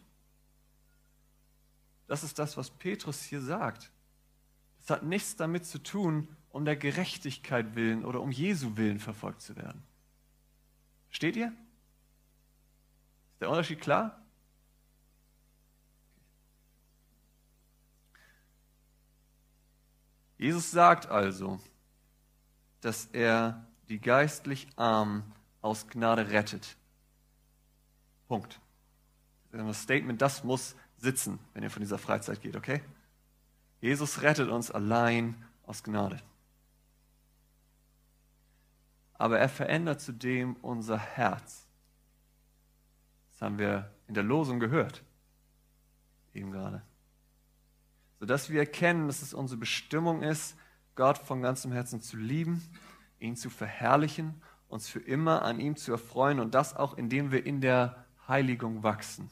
Das 2.06 2.24
ist 2.24 2.38
das, 2.38 2.56
was 2.56 2.70
Petrus 2.70 3.24
hier 3.24 3.42
sagt. 3.42 3.90
Es 4.80 4.92
hat 4.92 5.02
nichts 5.02 5.36
damit 5.36 5.66
zu 5.66 5.82
tun, 5.82 6.28
um 6.52 6.66
der 6.66 6.76
Gerechtigkeit 6.76 7.74
willen 7.74 8.06
oder 8.06 8.22
um 8.22 8.30
Jesu 8.30 8.78
willen 8.78 9.00
verfolgt 9.00 9.42
zu 9.42 9.56
werden. 9.56 9.82
Steht 11.10 11.36
ihr? 11.36 11.48
Ist 11.48 13.42
der 13.42 13.50
Unterschied 13.50 13.82
klar? 13.82 14.24
Jesus 20.40 20.72
sagt 20.72 21.08
also, 21.08 21.60
dass 22.80 23.08
er 23.08 23.68
die 23.90 24.00
geistlich 24.00 24.68
Armen 24.78 25.34
aus 25.62 25.88
Gnade 25.90 26.32
rettet. 26.32 26.78
Punkt. 28.30 28.62
Das 29.52 29.82
Statement, 29.84 30.22
das 30.22 30.46
muss 30.46 30.76
sitzen, 30.98 31.40
wenn 31.54 31.64
ihr 31.64 31.70
von 31.70 31.82
dieser 31.82 31.98
Freizeit 31.98 32.42
geht, 32.42 32.56
okay? 32.56 32.82
Jesus 33.82 34.22
rettet 34.22 34.50
uns 34.50 34.72
allein 34.72 35.36
aus 35.66 35.84
Gnade. 35.84 36.22
Aber 39.16 39.40
er 39.40 39.50
verändert 39.50 40.00
zudem 40.00 40.56
unser 40.62 40.98
Herz. 40.98 41.68
Das 43.32 43.42
haben 43.42 43.58
wir 43.58 43.92
in 44.08 44.14
der 44.14 44.24
Losung 44.24 44.62
gehört. 44.62 45.04
Eben 46.34 46.52
gerade. 46.52 46.82
Sodass 48.20 48.50
wir 48.50 48.60
erkennen, 48.60 49.08
dass 49.08 49.22
es 49.22 49.34
unsere 49.34 49.60
Bestimmung 49.60 50.24
ist, 50.24 50.58
Gott 50.96 51.18
von 51.18 51.42
ganzem 51.42 51.72
Herzen 51.72 52.02
zu 52.02 52.18
lieben, 52.18 52.62
ihn 53.20 53.36
zu 53.36 53.50
verherrlichen, 53.50 54.42
uns 54.68 54.88
für 54.90 55.00
immer 55.00 55.42
an 55.44 55.60
ihm 55.60 55.76
zu 55.76 55.92
erfreuen 55.92 56.40
und 56.40 56.54
das 56.54 56.76
auch, 56.76 56.98
indem 56.98 57.32
wir 57.32 57.46
in 57.46 57.62
der 57.62 58.06
Heiligung 58.28 58.84
wachsen. 58.84 59.30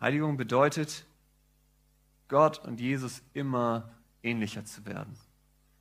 Heiligung 0.00 0.36
bedeutet, 0.36 1.06
Gott 2.28 2.58
und 2.64 2.80
Jesus 2.80 3.22
immer 3.32 3.90
ähnlicher 4.22 4.64
zu 4.64 4.86
werden. 4.86 5.16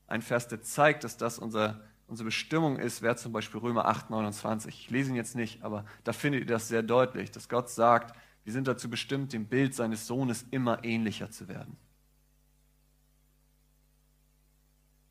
Ein 0.08 0.22
Vers, 0.22 0.48
der 0.48 0.62
zeigt, 0.62 1.04
dass 1.04 1.18
das 1.18 1.38
unser, 1.38 1.82
unsere 2.08 2.26
Bestimmung 2.26 2.78
ist, 2.78 3.02
wäre 3.02 3.18
zum 3.18 3.34
Beispiel 3.34 3.60
Römer 3.60 3.86
8, 3.86 4.10
29. 4.10 4.74
Ich 4.74 4.90
lese 4.90 5.10
ihn 5.10 5.16
jetzt 5.16 5.36
nicht, 5.36 5.64
aber 5.64 5.86
da 6.04 6.14
findet 6.14 6.42
ihr 6.42 6.48
das 6.48 6.70
sehr 6.70 6.82
deutlich, 6.82 7.30
dass 7.30 7.50
Gott 7.50 7.70
sagt, 7.70 8.18
wir 8.48 8.54
sind 8.54 8.66
dazu 8.70 8.90
bestimmt, 8.90 9.34
dem 9.34 9.46
Bild 9.46 9.76
seines 9.76 10.08
Sohnes 10.08 10.46
immer 10.52 10.82
ähnlicher 10.86 11.30
zu 11.30 11.50
werden. 11.50 11.76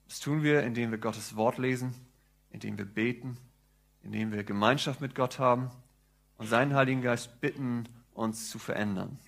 Das 0.08 0.20
tun 0.20 0.42
wir, 0.42 0.62
indem 0.62 0.90
wir 0.90 0.96
Gottes 0.96 1.36
Wort 1.36 1.58
lesen, 1.58 1.92
indem 2.48 2.78
wir 2.78 2.86
beten, 2.86 3.36
indem 4.02 4.32
wir 4.32 4.42
Gemeinschaft 4.42 5.02
mit 5.02 5.14
Gott 5.14 5.38
haben 5.38 5.70
und 6.38 6.46
seinen 6.46 6.72
Heiligen 6.72 7.02
Geist 7.02 7.42
bitten, 7.42 7.86
uns 8.14 8.48
zu 8.48 8.58
verändern. 8.58 9.18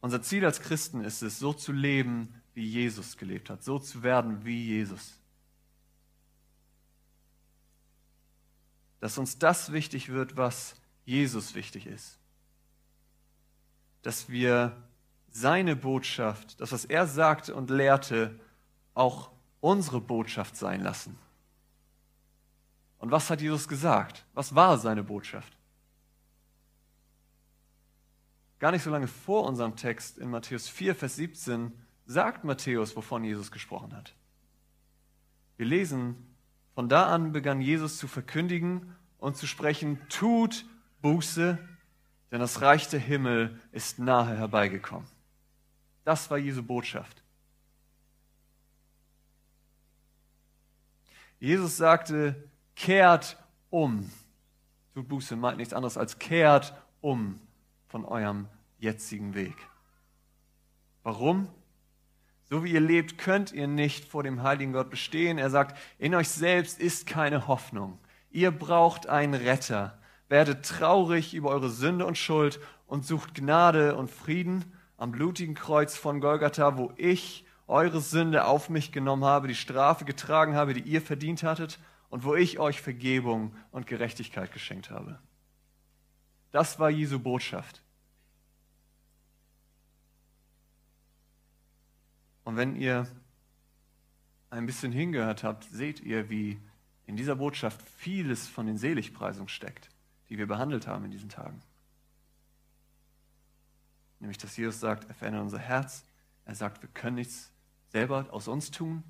Unser 0.00 0.22
Ziel 0.22 0.44
als 0.44 0.60
Christen 0.60 1.04
ist 1.04 1.22
es, 1.22 1.38
so 1.38 1.52
zu 1.52 1.70
leben, 1.70 2.34
wie 2.52 2.66
Jesus 2.66 3.16
gelebt 3.16 3.48
hat, 3.48 3.62
so 3.62 3.78
zu 3.78 4.02
werden 4.02 4.44
wie 4.44 4.60
Jesus. 4.60 5.20
Dass 9.06 9.18
uns 9.18 9.38
das 9.38 9.70
wichtig 9.70 10.08
wird, 10.08 10.36
was 10.36 10.74
Jesus 11.04 11.54
wichtig 11.54 11.86
ist. 11.86 12.18
Dass 14.02 14.28
wir 14.28 14.76
seine 15.28 15.76
Botschaft, 15.76 16.60
das, 16.60 16.72
was 16.72 16.84
er 16.86 17.06
sagte 17.06 17.54
und 17.54 17.70
lehrte, 17.70 18.36
auch 18.94 19.30
unsere 19.60 20.00
Botschaft 20.00 20.56
sein 20.56 20.80
lassen. 20.80 21.16
Und 22.98 23.12
was 23.12 23.30
hat 23.30 23.40
Jesus 23.40 23.68
gesagt? 23.68 24.26
Was 24.34 24.56
war 24.56 24.76
seine 24.76 25.04
Botschaft? 25.04 25.56
Gar 28.58 28.72
nicht 28.72 28.82
so 28.82 28.90
lange 28.90 29.06
vor 29.06 29.44
unserem 29.44 29.76
Text 29.76 30.18
in 30.18 30.30
Matthäus 30.30 30.68
4, 30.68 30.96
Vers 30.96 31.14
17 31.14 31.70
sagt 32.06 32.42
Matthäus, 32.42 32.96
wovon 32.96 33.22
Jesus 33.22 33.52
gesprochen 33.52 33.94
hat. 33.94 34.16
Wir 35.58 35.66
lesen, 35.66 36.25
von 36.76 36.90
da 36.90 37.06
an 37.06 37.32
begann 37.32 37.62
Jesus 37.62 37.96
zu 37.96 38.06
verkündigen 38.06 38.94
und 39.16 39.34
zu 39.38 39.46
sprechen, 39.46 39.98
tut 40.10 40.66
Buße, 41.00 41.58
denn 42.30 42.38
das 42.38 42.60
Reich 42.60 42.86
der 42.90 43.00
Himmel 43.00 43.58
ist 43.72 43.98
nahe 43.98 44.36
herbeigekommen. 44.36 45.08
Das 46.04 46.30
war 46.30 46.36
Jesu 46.36 46.62
Botschaft. 46.62 47.22
Jesus 51.40 51.78
sagte, 51.78 52.36
kehrt 52.74 53.38
um. 53.70 54.10
Tut 54.92 55.08
Buße 55.08 55.34
meint 55.34 55.56
nichts 55.56 55.72
anderes 55.72 55.96
als 55.96 56.18
kehrt 56.18 56.74
um 57.00 57.40
von 57.88 58.04
eurem 58.04 58.48
jetzigen 58.80 59.32
Weg. 59.32 59.56
Warum? 61.04 61.48
So 62.48 62.62
wie 62.62 62.72
ihr 62.72 62.80
lebt, 62.80 63.18
könnt 63.18 63.52
ihr 63.52 63.66
nicht 63.66 64.04
vor 64.04 64.22
dem 64.22 64.42
heiligen 64.42 64.72
Gott 64.72 64.88
bestehen. 64.88 65.38
Er 65.38 65.50
sagt, 65.50 65.76
in 65.98 66.14
euch 66.14 66.28
selbst 66.28 66.78
ist 66.78 67.06
keine 67.06 67.48
Hoffnung. 67.48 67.98
Ihr 68.30 68.52
braucht 68.52 69.08
einen 69.08 69.34
Retter. 69.34 69.98
Werdet 70.28 70.64
traurig 70.64 71.34
über 71.34 71.50
eure 71.50 71.70
Sünde 71.70 72.06
und 72.06 72.18
Schuld 72.18 72.60
und 72.86 73.04
sucht 73.04 73.34
Gnade 73.34 73.96
und 73.96 74.10
Frieden 74.10 74.64
am 74.96 75.12
blutigen 75.12 75.54
Kreuz 75.54 75.96
von 75.96 76.20
Golgatha, 76.20 76.78
wo 76.78 76.92
ich 76.96 77.44
eure 77.66 78.00
Sünde 78.00 78.46
auf 78.46 78.68
mich 78.70 78.92
genommen 78.92 79.24
habe, 79.24 79.48
die 79.48 79.54
Strafe 79.54 80.04
getragen 80.04 80.54
habe, 80.54 80.72
die 80.74 80.82
ihr 80.82 81.02
verdient 81.02 81.42
hattet 81.42 81.80
und 82.10 82.24
wo 82.24 82.34
ich 82.34 82.58
euch 82.58 82.80
Vergebung 82.80 83.54
und 83.72 83.86
Gerechtigkeit 83.86 84.52
geschenkt 84.52 84.90
habe. 84.90 85.18
Das 86.52 86.78
war 86.78 86.90
Jesu 86.90 87.18
Botschaft. 87.18 87.82
Und 92.46 92.56
wenn 92.56 92.76
ihr 92.76 93.08
ein 94.50 94.66
bisschen 94.66 94.92
hingehört 94.92 95.42
habt, 95.42 95.64
seht 95.64 95.98
ihr, 95.98 96.30
wie 96.30 96.60
in 97.04 97.16
dieser 97.16 97.34
Botschaft 97.34 97.82
vieles 97.82 98.46
von 98.46 98.66
den 98.66 98.78
Seligpreisungen 98.78 99.48
steckt, 99.48 99.88
die 100.28 100.38
wir 100.38 100.46
behandelt 100.46 100.86
haben 100.86 101.04
in 101.04 101.10
diesen 101.10 101.28
Tagen. 101.28 101.60
Nämlich, 104.20 104.38
dass 104.38 104.56
Jesus 104.56 104.78
sagt, 104.78 105.08
er 105.08 105.14
verändert 105.14 105.42
unser 105.42 105.58
Herz. 105.58 106.04
Er 106.44 106.54
sagt, 106.54 106.82
wir 106.82 106.88
können 106.90 107.16
nichts 107.16 107.50
selber 107.88 108.28
aus 108.30 108.46
uns 108.46 108.70
tun. 108.70 109.02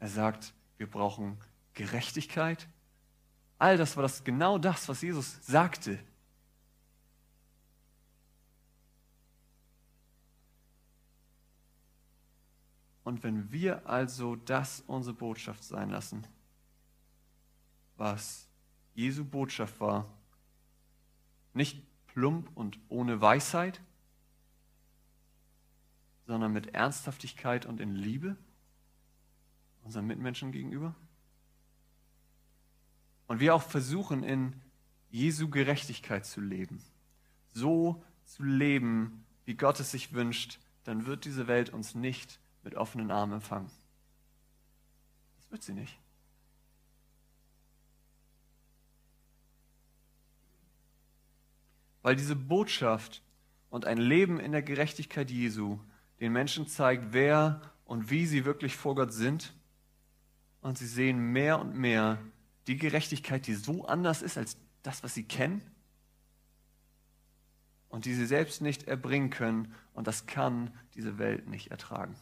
Er 0.00 0.08
sagt, 0.08 0.52
wir 0.76 0.90
brauchen 0.90 1.38
Gerechtigkeit. 1.74 2.66
All 3.56 3.76
das 3.76 3.96
war 3.96 4.02
das 4.02 4.24
genau 4.24 4.58
das, 4.58 4.88
was 4.88 5.00
Jesus 5.00 5.38
sagte 5.46 5.96
Und 13.04 13.22
wenn 13.22 13.52
wir 13.52 13.86
also 13.88 14.34
das 14.34 14.82
unsere 14.86 15.14
Botschaft 15.14 15.62
sein 15.62 15.90
lassen, 15.90 16.26
was 17.96 18.48
Jesu 18.94 19.24
Botschaft 19.24 19.78
war, 19.78 20.08
nicht 21.52 21.82
plump 22.06 22.50
und 22.54 22.78
ohne 22.88 23.20
Weisheit, 23.20 23.80
sondern 26.26 26.52
mit 26.52 26.74
Ernsthaftigkeit 26.74 27.66
und 27.66 27.80
in 27.80 27.94
Liebe 27.94 28.36
unseren 29.82 30.06
Mitmenschen 30.06 30.50
gegenüber. 30.50 30.94
Und 33.26 33.40
wir 33.40 33.54
auch 33.54 33.62
versuchen, 33.62 34.22
in 34.22 34.54
Jesu 35.10 35.48
Gerechtigkeit 35.50 36.24
zu 36.24 36.40
leben, 36.40 36.82
so 37.52 38.02
zu 38.24 38.42
leben, 38.42 39.24
wie 39.44 39.54
Gott 39.54 39.78
es 39.80 39.90
sich 39.90 40.14
wünscht, 40.14 40.58
dann 40.84 41.06
wird 41.06 41.26
diese 41.26 41.46
Welt 41.46 41.70
uns 41.70 41.94
nicht 41.94 42.40
mit 42.64 42.74
offenen 42.74 43.10
Armen 43.10 43.34
empfangen. 43.34 43.70
Das 45.36 45.50
wird 45.50 45.62
sie 45.62 45.74
nicht. 45.74 45.98
Weil 52.02 52.16
diese 52.16 52.36
Botschaft 52.36 53.22
und 53.70 53.86
ein 53.86 53.98
Leben 53.98 54.38
in 54.38 54.52
der 54.52 54.62
Gerechtigkeit 54.62 55.30
Jesu 55.30 55.78
den 56.20 56.32
Menschen 56.32 56.66
zeigt, 56.66 57.12
wer 57.12 57.60
und 57.84 58.10
wie 58.10 58.26
sie 58.26 58.44
wirklich 58.44 58.76
vor 58.76 58.94
Gott 58.94 59.12
sind. 59.12 59.54
Und 60.60 60.78
sie 60.78 60.86
sehen 60.86 61.18
mehr 61.32 61.58
und 61.58 61.74
mehr 61.74 62.18
die 62.66 62.76
Gerechtigkeit, 62.76 63.46
die 63.46 63.54
so 63.54 63.84
anders 63.86 64.22
ist 64.22 64.38
als 64.38 64.56
das, 64.82 65.02
was 65.02 65.14
sie 65.14 65.24
kennen 65.24 65.62
und 67.88 68.06
die 68.06 68.14
sie 68.14 68.26
selbst 68.26 68.62
nicht 68.62 68.84
erbringen 68.84 69.30
können. 69.30 69.74
Und 69.92 70.06
das 70.06 70.26
kann 70.26 70.72
diese 70.94 71.18
Welt 71.18 71.48
nicht 71.48 71.70
ertragen. 71.70 72.14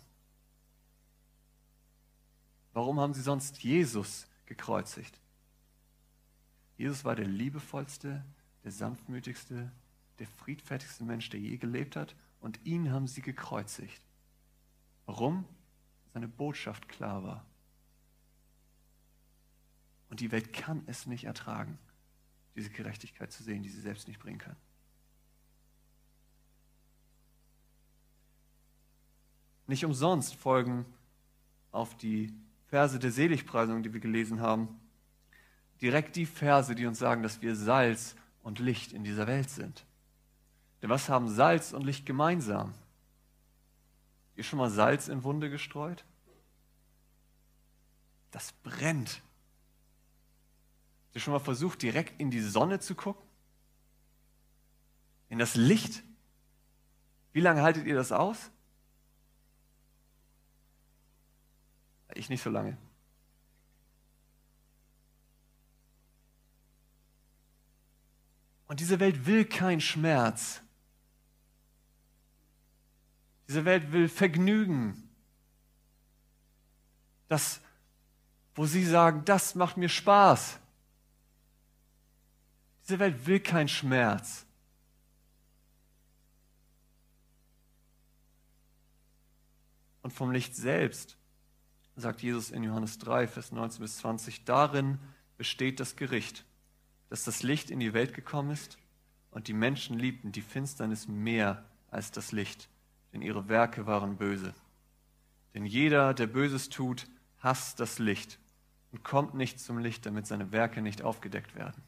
Warum 2.73 3.01
haben 3.01 3.15
sie 3.15 3.23
sonst 3.23 3.63
Jesus 3.63 4.27
gekreuzigt? 4.47 5.21
Jesus 6.77 7.05
war 7.05 7.15
der 7.15 7.27
liebevollste, 7.27 8.25
der 8.65 8.73
sanftmütigste, 8.73 9.71
der 10.19 10.27
friedfertigste 10.27 11.05
Mensch, 11.05 11.29
der 11.31 11.41
je 11.41 11.57
gelebt 11.59 11.97
hat. 11.97 12.15
Und 12.41 12.65
ihn 12.65 12.91
haben 12.91 13.07
sie 13.07 13.23
gekreuzigt. 13.23 14.03
Warum? 15.07 15.45
Seine 16.13 16.29
Botschaft 16.29 16.89
klar 16.89 17.23
war. 17.23 17.47
Und 20.11 20.21
die 20.21 20.31
Welt 20.31 20.53
kann 20.53 20.83
es 20.87 21.07
nicht 21.07 21.25
ertragen, 21.25 21.79
diese 22.55 22.71
Gerechtigkeit 22.71 23.33
zu 23.33 23.43
sehen, 23.43 23.63
die 23.63 23.71
sie 23.71 23.81
selbst 23.81 24.09
nicht 24.09 24.21
bringen 24.21 24.39
kann. 24.39 24.57
Nicht 29.67 29.85
umsonst 29.85 30.35
folgen 30.35 30.85
auf 31.71 31.97
die 31.97 32.35
Verse 32.73 32.99
der 32.99 33.13
Seligpreisung, 33.13 33.83
die 33.83 33.93
wir 33.93 34.01
gelesen 34.01 34.41
haben, 34.41 34.81
direkt 35.83 36.17
die 36.17 36.25
Verse, 36.25 36.75
die 36.75 36.87
uns 36.87 36.99
sagen, 36.99 37.23
dass 37.23 37.43
wir 37.43 37.55
Salz 37.55 38.17
und 38.43 38.61
Licht 38.61 38.95
in 38.95 39.05
dieser 39.05 39.27
Welt 39.27 39.51
sind. 39.51 39.85
Denn 40.81 40.89
was 40.89 41.11
haben 41.11 41.29
Salz 41.29 41.75
und 41.75 41.83
Licht 41.83 42.07
gemeinsam? 42.07 42.73
Ihr 44.37 44.45
schon 44.45 44.59
mal 44.59 44.71
Salz 44.71 45.09
in 45.09 45.23
Wunde 45.23 45.51
gestreut? 45.51 46.03
Das 48.31 48.53
brennt. 48.63 49.21
Ihr 51.13 51.21
schon 51.21 51.35
mal 51.35 51.41
versucht, 51.41 51.83
direkt 51.83 52.19
in 52.19 52.31
die 52.31 52.41
Sonne 52.41 52.81
zu 52.81 52.95
gucken? 52.95 53.23
In 55.29 55.39
das 55.39 55.57
Licht? 55.57 56.03
Wie 57.35 57.41
lange 57.41 57.61
haltet 57.61 57.85
ihr 57.85 57.97
das 57.97 58.13
aus? 58.13 58.51
Ich 62.15 62.29
nicht 62.29 62.43
so 62.43 62.51
lange. 62.51 62.77
Und 68.73 68.81
diese 68.81 69.01
Welt 69.01 69.27
will 69.27 69.45
keinen 69.45 69.83
Schmerz. 69.83 70.63
Diese 73.47 73.67
Welt 73.67 73.93
will 73.93 74.09
Vergnügen. 74.09 75.11
Das, 77.29 77.61
wo 78.55 78.65
sie 78.65 78.85
sagen, 78.87 79.27
das 79.27 79.55
macht 79.55 79.77
mir 79.77 79.91
Spaß. 79.91 80.59
Diese 82.85 82.99
Welt 82.99 83.27
will 83.27 83.41
keinen 83.41 83.69
Schmerz. 83.69 84.47
Und 90.03 90.13
vom 90.13 90.33
Licht 90.33 90.57
selbst, 90.57 91.17
sagt 91.97 92.23
Jesus 92.23 92.51
in 92.51 92.65
Johannes 92.65 92.99
3, 92.99 93.27
Vers 93.27 93.53
19 93.53 93.83
bis 93.83 93.99
20, 93.99 94.45
darin 94.45 94.99
besteht 95.37 95.81
das 95.81 95.97
Gericht, 95.97 96.45
dass 97.09 97.25
das 97.25 97.43
Licht 97.43 97.71
in 97.71 97.81
die 97.81 97.93
Welt 97.93 98.15
gekommen 98.15 98.51
ist 98.51 98.79
und 99.31 99.49
die 99.49 99.53
Menschen 99.53 99.99
liebten 99.99 100.33
die 100.33 100.43
Finsternis 100.43 101.09
mehr 101.09 101.65
als 101.91 102.11
das 102.11 102.33
Licht, 102.33 102.69
denn 103.13 103.23
ihre 103.23 103.49
Werke 103.49 103.87
waren 103.87 104.17
böse. 104.17 104.55
Denn 105.55 105.67
jeder, 105.67 106.15
der 106.15 106.27
Böses 106.27 106.69
tut, 106.69 107.07
hasst 107.39 107.81
das 107.81 107.99
Licht 107.99 108.39
und 108.93 109.05
kommt 109.05 109.35
nicht 109.35 109.61
zum 109.61 109.79
Licht, 109.79 110.07
damit 110.07 110.27
seine 110.27 110.53
Werke 110.53 110.81
nicht 110.81 111.03
aufgedeckt 111.03 111.55
werden. 111.55 111.83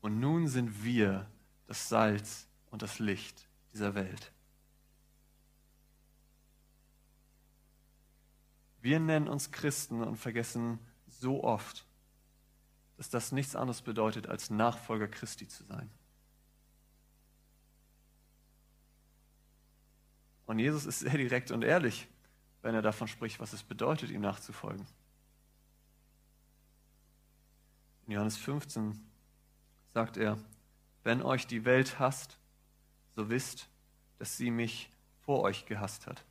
Und 0.00 0.20
nun 0.20 0.48
sind 0.48 0.84
wir 0.84 1.26
das 1.66 1.88
Salz 1.88 2.47
und 2.70 2.82
das 2.82 2.98
Licht 2.98 3.48
dieser 3.72 3.94
Welt. 3.94 4.32
Wir 8.80 9.00
nennen 9.00 9.28
uns 9.28 9.50
Christen 9.50 10.02
und 10.02 10.16
vergessen 10.16 10.78
so 11.06 11.42
oft, 11.42 11.84
dass 12.96 13.10
das 13.10 13.32
nichts 13.32 13.56
anderes 13.56 13.82
bedeutet, 13.82 14.26
als 14.26 14.50
Nachfolger 14.50 15.08
Christi 15.08 15.48
zu 15.48 15.64
sein. 15.64 15.90
Und 20.46 20.58
Jesus 20.58 20.86
ist 20.86 21.00
sehr 21.00 21.16
direkt 21.16 21.50
und 21.50 21.62
ehrlich, 21.62 22.08
wenn 22.62 22.74
er 22.74 22.82
davon 22.82 23.06
spricht, 23.06 23.38
was 23.38 23.52
es 23.52 23.62
bedeutet, 23.62 24.10
ihm 24.10 24.22
nachzufolgen. 24.22 24.86
In 28.06 28.12
Johannes 28.14 28.38
15 28.38 28.98
sagt 29.92 30.16
er, 30.16 30.38
wenn 31.04 31.20
euch 31.20 31.46
die 31.46 31.66
Welt 31.66 31.98
hasst, 31.98 32.37
so 33.18 33.30
wisst, 33.30 33.68
dass 34.20 34.36
sie 34.36 34.52
mich 34.52 34.92
vor 35.24 35.40
euch 35.40 35.66
gehasst 35.66 36.06
hat. 36.06 36.24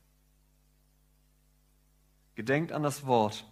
Gedenkt 2.34 2.72
an 2.72 2.82
das 2.82 3.04
Wort, 3.04 3.44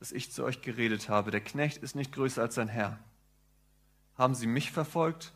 das 0.00 0.10
ich 0.10 0.32
zu 0.32 0.42
euch 0.42 0.60
geredet 0.60 1.08
habe. 1.08 1.30
Der 1.30 1.40
Knecht 1.40 1.84
ist 1.84 1.94
nicht 1.94 2.10
größer 2.12 2.42
als 2.42 2.56
sein 2.56 2.66
Herr. 2.66 2.98
Haben 4.18 4.34
sie 4.34 4.48
mich 4.48 4.72
verfolgt, 4.72 5.32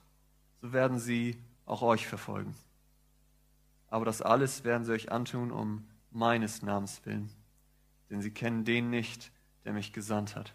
so 0.62 0.72
werden 0.72 0.98
sie 0.98 1.38
auch 1.64 1.82
euch 1.82 2.08
verfolgen. 2.08 2.56
Aber 3.86 4.04
das 4.04 4.20
alles 4.20 4.64
werden 4.64 4.84
sie 4.84 4.92
euch 4.92 5.12
antun 5.12 5.52
um 5.52 5.88
meines 6.10 6.62
Namens 6.62 7.06
willen, 7.06 7.30
denn 8.10 8.20
sie 8.20 8.32
kennen 8.32 8.64
den 8.64 8.90
nicht, 8.90 9.30
der 9.64 9.74
mich 9.74 9.92
gesandt 9.92 10.34
hat. 10.34 10.54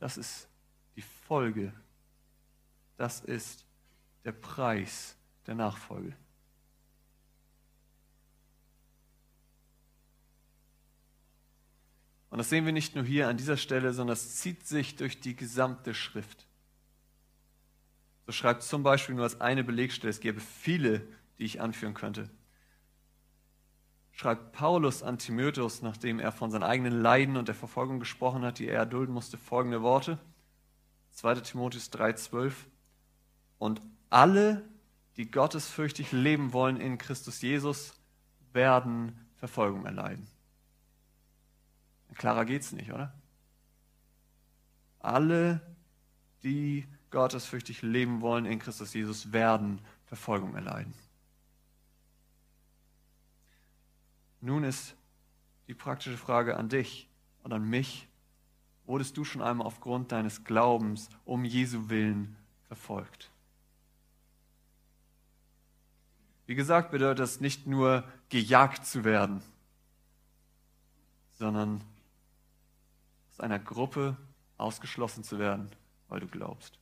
Das 0.00 0.16
ist 0.16 0.48
die 0.96 1.02
Folge 1.02 1.72
das 2.96 3.20
ist 3.20 3.64
der 4.24 4.32
Preis 4.32 5.16
der 5.46 5.54
Nachfolge. 5.54 6.16
Und 12.30 12.38
das 12.38 12.48
sehen 12.48 12.64
wir 12.66 12.72
nicht 12.72 12.96
nur 12.96 13.04
hier 13.04 13.28
an 13.28 13.36
dieser 13.36 13.56
Stelle, 13.56 13.92
sondern 13.92 14.14
es 14.14 14.36
zieht 14.36 14.66
sich 14.66 14.96
durch 14.96 15.20
die 15.20 15.36
gesamte 15.36 15.94
Schrift. 15.94 16.48
So 18.26 18.32
schreibt 18.32 18.64
zum 18.64 18.82
Beispiel 18.82 19.14
nur 19.14 19.22
als 19.24 19.40
eine 19.40 19.62
Belegstelle, 19.62 20.10
es 20.10 20.18
gäbe 20.18 20.40
viele, 20.40 21.06
die 21.38 21.44
ich 21.44 21.60
anführen 21.60 21.94
könnte. 21.94 22.28
Schreibt 24.10 24.52
Paulus 24.52 25.02
an 25.02 25.18
Timotheus, 25.18 25.82
nachdem 25.82 26.18
er 26.18 26.32
von 26.32 26.50
seinen 26.50 26.62
eigenen 26.62 27.00
Leiden 27.00 27.36
und 27.36 27.48
der 27.48 27.54
Verfolgung 27.54 28.00
gesprochen 28.00 28.44
hat, 28.44 28.58
die 28.58 28.66
er 28.66 28.78
erdulden 28.78 29.14
musste, 29.14 29.36
folgende 29.36 29.82
Worte. 29.82 30.18
2 31.12 31.36
Timotheus 31.36 31.92
3,12 31.92 32.52
und 33.58 33.80
alle, 34.14 34.62
die 35.16 35.28
gottesfürchtig 35.28 36.12
leben 36.12 36.52
wollen 36.52 36.76
in 36.76 36.98
Christus 36.98 37.42
Jesus, 37.42 37.94
werden 38.52 39.18
Verfolgung 39.38 39.84
erleiden. 39.84 40.28
Klarer 42.14 42.44
geht's 42.44 42.70
nicht, 42.70 42.92
oder? 42.92 43.12
Alle, 45.00 45.60
die 46.44 46.86
gottesfürchtig 47.10 47.82
leben 47.82 48.20
wollen 48.20 48.46
in 48.46 48.60
Christus 48.60 48.94
Jesus, 48.94 49.32
werden 49.32 49.80
Verfolgung 50.06 50.54
erleiden. 50.54 50.94
Nun 54.40 54.62
ist 54.62 54.94
die 55.66 55.74
praktische 55.74 56.18
Frage 56.18 56.56
an 56.56 56.68
dich 56.68 57.08
und 57.42 57.52
an 57.52 57.68
mich, 57.68 58.06
wurdest 58.86 59.16
du 59.16 59.24
schon 59.24 59.42
einmal 59.42 59.66
aufgrund 59.66 60.12
deines 60.12 60.44
Glaubens 60.44 61.08
um 61.24 61.44
Jesu 61.44 61.88
willen 61.88 62.36
verfolgt? 62.68 63.33
Wie 66.46 66.54
gesagt, 66.54 66.90
bedeutet 66.90 67.20
das 67.20 67.40
nicht 67.40 67.66
nur 67.66 68.04
gejagt 68.28 68.86
zu 68.86 69.04
werden, 69.04 69.42
sondern 71.38 71.82
aus 73.30 73.40
einer 73.40 73.58
Gruppe 73.58 74.16
ausgeschlossen 74.58 75.24
zu 75.24 75.38
werden, 75.38 75.70
weil 76.08 76.20
du 76.20 76.28
glaubst. 76.28 76.78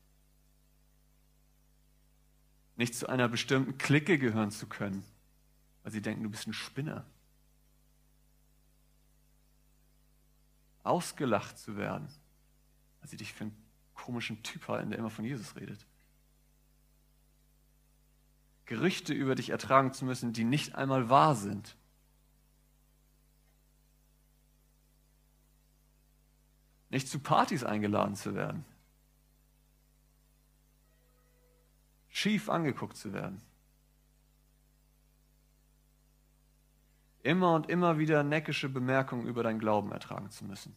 Nicht 2.76 2.94
zu 2.94 3.08
einer 3.08 3.28
bestimmten 3.28 3.78
Clique 3.78 4.18
gehören 4.18 4.50
zu 4.50 4.66
können, 4.66 5.04
weil 5.82 5.92
sie 5.92 6.02
denken, 6.02 6.24
du 6.24 6.30
bist 6.30 6.46
ein 6.46 6.52
Spinner. 6.52 7.04
Ausgelacht 10.82 11.58
zu 11.58 11.76
werden, 11.76 12.08
weil 13.00 13.08
sie 13.08 13.16
dich 13.16 13.32
für 13.32 13.44
einen 13.44 13.64
komischen 13.94 14.42
Typ 14.42 14.66
halten, 14.66 14.90
der 14.90 14.98
immer 14.98 15.10
von 15.10 15.24
Jesus 15.24 15.54
redet. 15.54 15.86
Gerüchte 18.66 19.12
über 19.12 19.34
dich 19.34 19.50
ertragen 19.50 19.92
zu 19.92 20.04
müssen, 20.04 20.32
die 20.32 20.44
nicht 20.44 20.74
einmal 20.74 21.08
wahr 21.08 21.34
sind. 21.34 21.76
Nicht 26.90 27.08
zu 27.08 27.18
Partys 27.18 27.64
eingeladen 27.64 28.14
zu 28.14 28.34
werden. 28.34 28.64
Schief 32.08 32.50
angeguckt 32.50 32.96
zu 32.96 33.12
werden. 33.12 33.40
Immer 37.22 37.54
und 37.54 37.68
immer 37.68 37.98
wieder 37.98 38.22
neckische 38.22 38.68
Bemerkungen 38.68 39.26
über 39.26 39.42
dein 39.42 39.58
Glauben 39.58 39.92
ertragen 39.92 40.30
zu 40.30 40.44
müssen. 40.44 40.76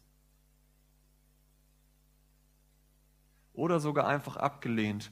Oder 3.54 3.80
sogar 3.80 4.08
einfach 4.08 4.38
abgelehnt 4.38 5.12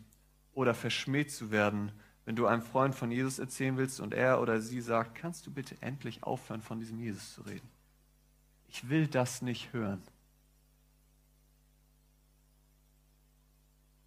oder 0.54 0.74
verschmäht 0.74 1.32
zu 1.32 1.52
werden 1.52 1.92
wenn 2.26 2.36
du 2.36 2.48
einem 2.48 2.62
Freund 2.62 2.96
von 2.96 3.12
Jesus 3.12 3.40
erzählen 3.40 3.78
willst 3.78 4.00
und 4.00 4.14
er 4.14 4.42
oder 4.42 4.62
sie 4.62 4.82
sagt, 4.82 5.16
kannst 5.16 5.46
du 5.46 5.52
bitte 5.52 5.76
endlich 5.82 6.24
aufhören, 6.24 6.62
von 6.62 6.80
diesem 6.80 7.00
Jesus 7.00 7.34
zu 7.34 7.42
reden? 7.42 7.70
Ich 8.68 8.90
will 8.90 9.08
das 9.08 9.42
nicht 9.42 9.74
hören. 9.74 10.02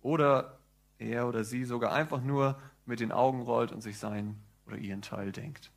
Oder 0.00 0.58
er 0.98 1.28
oder 1.28 1.44
sie 1.44 1.64
sogar 1.64 1.92
einfach 1.92 2.22
nur 2.22 2.60
mit 2.86 3.00
den 3.00 3.12
Augen 3.12 3.42
rollt 3.42 3.72
und 3.72 3.82
sich 3.82 3.98
seinen 3.98 4.42
oder 4.66 4.78
ihren 4.78 5.02
Teil 5.02 5.32
denkt. 5.32 5.70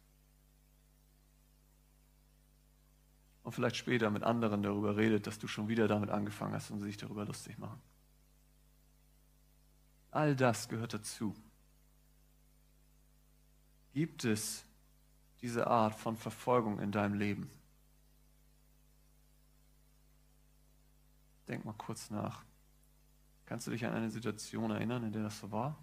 Und 3.43 3.51
vielleicht 3.53 3.75
später 3.75 4.11
mit 4.11 4.23
anderen 4.23 4.61
darüber 4.61 4.95
redet, 4.95 5.27
dass 5.27 5.39
du 5.39 5.47
schon 5.47 5.67
wieder 5.67 5.87
damit 5.87 6.09
angefangen 6.09 6.53
hast 6.53 6.71
und 6.71 6.79
sie 6.79 6.85
sich 6.85 6.97
darüber 6.97 7.25
lustig 7.25 7.57
machen. 7.57 7.81
All 10.11 10.35
das 10.35 10.69
gehört 10.69 10.93
dazu. 10.93 11.35
Gibt 13.93 14.23
es 14.23 14.63
diese 15.41 15.67
Art 15.67 15.95
von 15.95 16.15
Verfolgung 16.15 16.79
in 16.79 16.91
deinem 16.91 17.15
Leben? 17.15 17.49
Denk 21.47 21.65
mal 21.65 21.73
kurz 21.73 22.09
nach. 22.09 22.43
Kannst 23.45 23.65
du 23.65 23.71
dich 23.71 23.85
an 23.85 23.93
eine 23.93 24.11
Situation 24.11 24.69
erinnern, 24.69 25.03
in 25.03 25.11
der 25.11 25.23
das 25.23 25.39
so 25.39 25.51
war? 25.51 25.75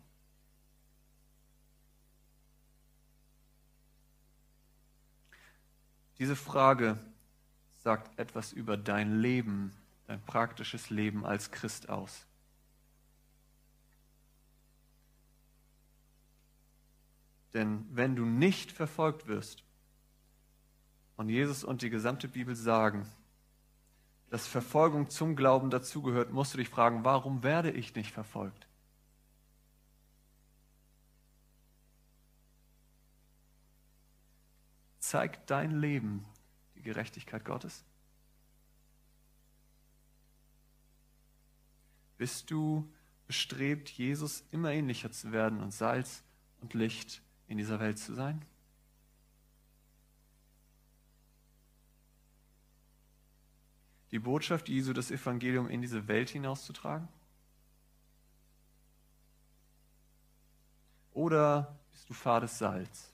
Diese 6.19 6.37
Frage 6.37 6.99
sagt 7.79 8.19
etwas 8.19 8.53
über 8.53 8.77
dein 8.77 9.21
Leben, 9.21 9.73
dein 10.07 10.23
praktisches 10.25 10.91
Leben 10.91 11.27
als 11.27 11.51
Christ 11.51 11.89
aus. 11.89 12.26
Denn 17.57 17.87
wenn 17.91 18.15
du 18.15 18.27
nicht 18.27 18.71
verfolgt 18.71 19.29
wirst, 19.29 19.65
und 21.17 21.31
Jesus 21.31 21.65
und 21.65 21.81
die 21.81 21.89
gesamte 21.89 22.29
Bibel 22.29 22.55
sagen, 22.55 23.09
dass 24.29 24.47
Verfolgung 24.47 25.09
zum 25.09 25.37
Glauben 25.37 25.71
dazugehört, 25.71 26.35
musst 26.35 26.53
du 26.53 26.59
dich 26.59 26.69
fragen, 26.69 27.03
warum 27.03 27.43
werde 27.43 27.71
ich 27.71 27.95
nicht 27.95 28.13
verfolgt? 28.13 28.67
Zeigt 34.99 35.51
dein 35.51 35.81
Leben 35.81 36.27
die 36.75 36.83
Gerechtigkeit 36.83 37.43
Gottes? 37.43 37.87
Bist 42.19 42.51
du 42.51 42.87
bestrebt, 43.27 43.89
Jesus 43.89 44.45
immer 44.51 44.73
ähnlicher 44.73 45.11
zu 45.11 45.33
werden 45.33 45.63
und 45.63 45.73
Salz 45.73 46.23
und 46.61 46.75
Licht 46.75 47.23
in 47.49 47.59
dieser 47.59 47.81
Welt 47.81 47.99
zu 47.99 48.15
sein? 48.15 48.43
Die 54.11 54.19
Botschaft 54.19 54.69
Jesu, 54.69 54.93
das 54.93 55.11
Evangelium 55.11 55.69
in 55.69 55.83
diese 55.83 56.09
Welt 56.09 56.31
hinauszutragen? 56.31 57.09
Oder 61.13 61.77
bist 61.93 62.09
du 62.09 62.15
fades 62.15 62.59
Salz? 62.59 63.13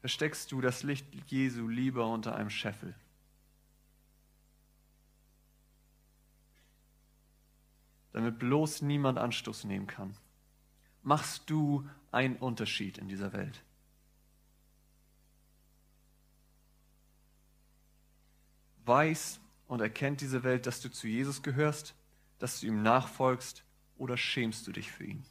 Versteckst 0.00 0.50
du 0.52 0.60
das 0.60 0.82
Licht 0.82 1.06
Jesu 1.30 1.68
lieber 1.68 2.06
unter 2.08 2.34
einem 2.34 2.50
Scheffel? 2.50 2.94
damit 8.12 8.38
bloß 8.38 8.82
niemand 8.82 9.18
Anstoß 9.18 9.64
nehmen 9.64 9.86
kann. 9.86 10.14
Machst 11.02 11.50
du 11.50 11.88
einen 12.10 12.36
Unterschied 12.36 12.98
in 12.98 13.08
dieser 13.08 13.32
Welt? 13.32 13.62
Weiß 18.84 19.40
und 19.66 19.80
erkennt 19.80 20.20
diese 20.20 20.42
Welt, 20.42 20.66
dass 20.66 20.80
du 20.80 20.90
zu 20.90 21.06
Jesus 21.08 21.42
gehörst, 21.42 21.94
dass 22.38 22.60
du 22.60 22.66
ihm 22.66 22.82
nachfolgst 22.82 23.64
oder 23.96 24.16
schämst 24.16 24.66
du 24.66 24.72
dich 24.72 24.90
für 24.90 25.04
ihn? 25.04 25.24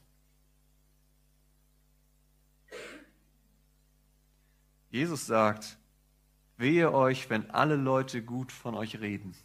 Jesus 4.90 5.26
sagt, 5.26 5.78
wehe 6.58 6.92
euch, 6.92 7.30
wenn 7.30 7.50
alle 7.52 7.76
Leute 7.78 8.22
gut 8.24 8.52
von 8.52 8.76
euch 8.76 9.00
reden. 9.00 9.36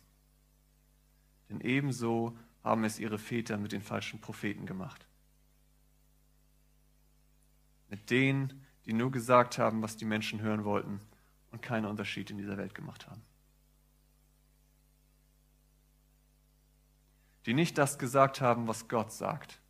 Denn 1.48 1.60
ebenso 1.60 2.36
haben 2.64 2.82
es 2.82 2.98
ihre 2.98 3.18
Väter 3.18 3.56
mit 3.56 3.70
den 3.70 3.82
falschen 3.82 4.20
Propheten 4.20 4.66
gemacht. 4.66 5.06
Mit 7.88 8.11
denen, 8.11 8.66
die 8.85 8.92
nur 8.92 9.11
gesagt 9.11 9.59
haben, 9.59 9.83
was 9.83 9.96
die 9.96 10.05
Menschen 10.05 10.40
hören 10.40 10.64
wollten 10.64 11.01
und 11.51 11.62
keinen 11.62 11.87
Unterschied 11.87 12.31
in 12.31 12.38
dieser 12.38 12.57
Welt 12.57 12.75
gemacht 12.75 13.07
haben. 13.07 13.22
Die 17.46 17.55
nicht 17.55 17.79
das 17.79 17.99
gesagt 17.99 18.40
haben, 18.40 18.66
was 18.66 18.88
Gott 18.88 19.12
sagt. 19.12 19.61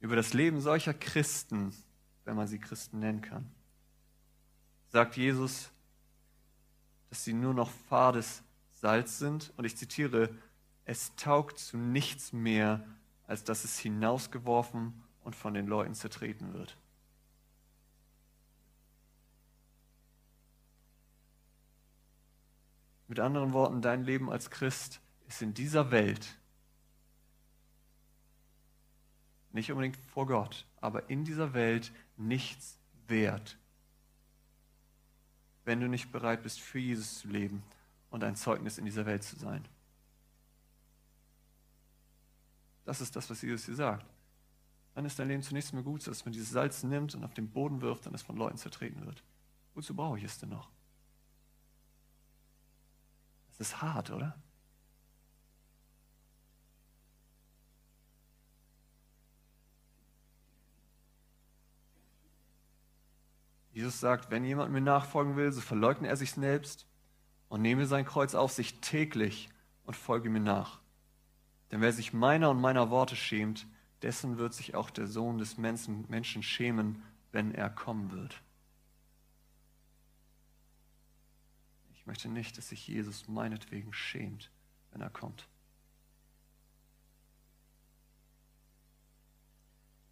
Über 0.00 0.16
das 0.16 0.34
Leben 0.34 0.60
solcher 0.60 0.94
Christen, 0.94 1.74
wenn 2.24 2.36
man 2.36 2.46
sie 2.46 2.58
Christen 2.58 3.00
nennen 3.00 3.20
kann, 3.20 3.50
sagt 4.88 5.16
Jesus, 5.16 5.70
dass 7.10 7.24
sie 7.24 7.32
nur 7.32 7.54
noch 7.54 7.70
fades 7.70 8.42
Salz 8.70 9.18
sind. 9.18 9.52
Und 9.56 9.64
ich 9.64 9.76
zitiere, 9.76 10.28
es 10.84 11.14
taugt 11.16 11.58
zu 11.58 11.76
nichts 11.76 12.32
mehr, 12.32 12.86
als 13.26 13.44
dass 13.44 13.64
es 13.64 13.78
hinausgeworfen 13.78 15.02
und 15.24 15.34
von 15.34 15.54
den 15.54 15.66
Leuten 15.66 15.94
zertreten 15.94 16.52
wird. 16.52 16.76
Mit 23.08 23.20
anderen 23.20 23.52
Worten, 23.52 23.82
dein 23.82 24.04
Leben 24.04 24.30
als 24.30 24.50
Christ 24.50 25.00
ist 25.28 25.42
in 25.42 25.54
dieser 25.54 25.90
Welt 25.90 26.38
nicht 29.52 29.70
unbedingt 29.70 29.96
vor 29.96 30.26
Gott, 30.26 30.66
aber 30.80 31.08
in 31.08 31.24
dieser 31.24 31.54
Welt 31.54 31.92
nichts 32.16 32.78
wert, 33.06 33.56
wenn 35.64 35.80
du 35.80 35.88
nicht 35.88 36.10
bereit 36.10 36.42
bist, 36.42 36.60
für 36.60 36.80
Jesus 36.80 37.20
zu 37.20 37.28
leben 37.28 37.62
und 38.10 38.24
ein 38.24 38.36
Zeugnis 38.36 38.78
in 38.78 38.84
dieser 38.84 39.06
Welt 39.06 39.22
zu 39.22 39.36
sein. 39.36 39.64
Das 42.84 43.00
ist 43.00 43.14
das, 43.16 43.30
was 43.30 43.40
Jesus 43.42 43.64
hier 43.64 43.76
sagt. 43.76 44.13
Dann 44.94 45.04
ist 45.04 45.18
dein 45.18 45.28
Leben 45.28 45.42
zunächst 45.42 45.72
mal 45.74 45.82
gut, 45.82 46.06
dass 46.06 46.24
man 46.24 46.32
dieses 46.32 46.50
Salz 46.50 46.82
nimmt 46.82 47.14
und 47.14 47.24
auf 47.24 47.34
den 47.34 47.50
Boden 47.50 47.80
wirft 47.80 48.06
und 48.06 48.14
es 48.14 48.22
von 48.22 48.36
Leuten 48.36 48.56
zertreten 48.56 49.04
wird. 49.04 49.22
Wozu 49.74 49.94
brauche 49.94 50.18
ich 50.18 50.24
es 50.24 50.38
denn 50.38 50.50
noch? 50.50 50.70
Das 53.48 53.68
ist 53.68 53.82
hart, 53.82 54.10
oder? 54.10 54.36
Jesus 63.72 63.98
sagt, 63.98 64.30
wenn 64.30 64.44
jemand 64.44 64.72
mir 64.72 64.80
nachfolgen 64.80 65.34
will, 65.34 65.50
so 65.50 65.60
verleugne 65.60 66.06
er 66.06 66.16
sich 66.16 66.32
selbst, 66.32 66.86
und 67.48 67.62
nehme 67.62 67.86
sein 67.86 68.04
Kreuz 68.04 68.34
auf 68.34 68.52
sich 68.52 68.80
täglich 68.80 69.48
und 69.84 69.94
folge 69.94 70.30
mir 70.30 70.40
nach. 70.40 70.80
Denn 71.70 71.80
wer 71.80 71.92
sich 71.92 72.12
meiner 72.12 72.50
und 72.50 72.60
meiner 72.60 72.90
Worte 72.90 73.16
schämt, 73.16 73.66
dessen 74.04 74.36
wird 74.36 74.52
sich 74.52 74.74
auch 74.74 74.90
der 74.90 75.06
Sohn 75.06 75.38
des 75.38 75.56
Menschen 75.56 76.42
schämen, 76.42 77.02
wenn 77.32 77.54
er 77.54 77.70
kommen 77.70 78.10
wird. 78.12 78.42
Ich 81.94 82.04
möchte 82.04 82.28
nicht, 82.28 82.58
dass 82.58 82.68
sich 82.68 82.86
Jesus 82.86 83.28
meinetwegen 83.28 83.94
schämt, 83.94 84.50
wenn 84.92 85.00
er 85.00 85.08
kommt. 85.08 85.48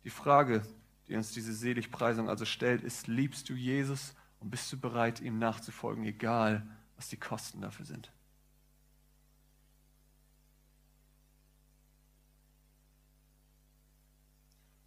Die 0.05 0.11
Frage, 0.11 0.63
die 1.07 1.15
uns 1.15 1.33
diese 1.33 1.53
Seligpreisung 1.53 2.31
also 2.31 2.47
stellt, 2.47 2.83
ist, 2.83 3.09
liebst 3.09 3.51
du 3.51 3.53
Jesus 3.53 4.15
und 4.41 4.49
bist 4.49 4.73
du 4.73 4.81
bereit, 4.81 5.21
ihm 5.21 5.39
nachzufolgen, 5.39 6.05
egal 6.05 6.67
was 6.97 7.11
die 7.11 7.19
Kosten 7.19 7.61
dafür 7.61 7.85
sind. 7.85 8.11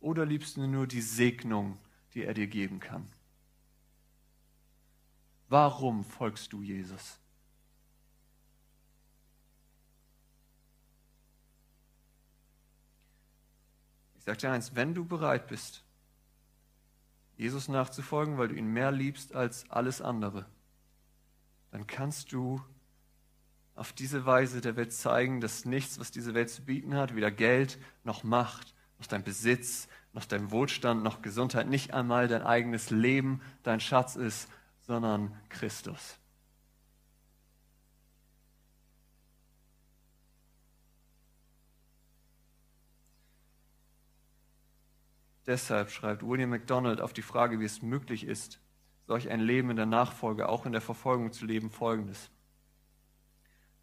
Oder 0.05 0.23
liebst 0.23 0.57
du 0.57 0.67
nur 0.67 0.85
die 0.85 1.01
Segnung, 1.01 1.79
die 2.13 2.25
er 2.25 2.35
dir 2.35 2.45
geben 2.45 2.79
kann? 2.79 3.07
Warum 5.49 6.03
folgst 6.05 6.53
du 6.53 6.61
Jesus? 6.61 7.17
Ich 14.19 14.25
sage 14.25 14.37
dir 14.37 14.51
eins, 14.51 14.75
wenn 14.75 14.93
du 14.93 15.05
bereit 15.05 15.47
bist, 15.47 15.83
Jesus 17.35 17.67
nachzufolgen, 17.67 18.37
weil 18.37 18.49
du 18.49 18.55
ihn 18.55 18.67
mehr 18.67 18.91
liebst 18.91 19.33
als 19.33 19.67
alles 19.71 20.03
andere, 20.03 20.45
dann 21.71 21.87
kannst 21.87 22.31
du 22.31 22.63
auf 23.73 23.91
diese 23.91 24.27
Weise 24.27 24.61
der 24.61 24.75
Welt 24.75 24.93
zeigen, 24.93 25.41
dass 25.41 25.65
nichts, 25.65 25.97
was 25.97 26.11
diese 26.11 26.35
Welt 26.35 26.51
zu 26.51 26.63
bieten 26.63 26.93
hat, 26.93 27.15
weder 27.15 27.31
Geld 27.31 27.79
noch 28.03 28.23
Macht, 28.23 28.74
noch 28.99 29.07
dein 29.07 29.23
Besitz, 29.23 29.87
noch 30.13 30.25
dein 30.25 30.51
Wohlstand, 30.51 31.03
noch 31.03 31.21
Gesundheit, 31.21 31.67
nicht 31.67 31.93
einmal 31.93 32.27
dein 32.27 32.41
eigenes 32.41 32.89
Leben 32.89 33.41
dein 33.63 33.79
Schatz 33.79 34.15
ist, 34.15 34.49
sondern 34.81 35.35
Christus. 35.49 36.17
Deshalb 45.45 45.91
schreibt 45.91 46.23
William 46.23 46.49
MacDonald 46.49 47.01
auf 47.01 47.13
die 47.13 47.21
Frage, 47.21 47.59
wie 47.59 47.65
es 47.65 47.83
möglich 47.83 48.23
ist, 48.23 48.59
solch 49.05 49.29
ein 49.29 49.39
Leben 49.39 49.69
in 49.69 49.75
der 49.75 49.85
Nachfolge, 49.85 50.49
auch 50.49 50.65
in 50.65 50.71
der 50.71 50.81
Verfolgung 50.81 51.31
zu 51.33 51.45
leben, 51.45 51.69
folgendes. 51.69 52.31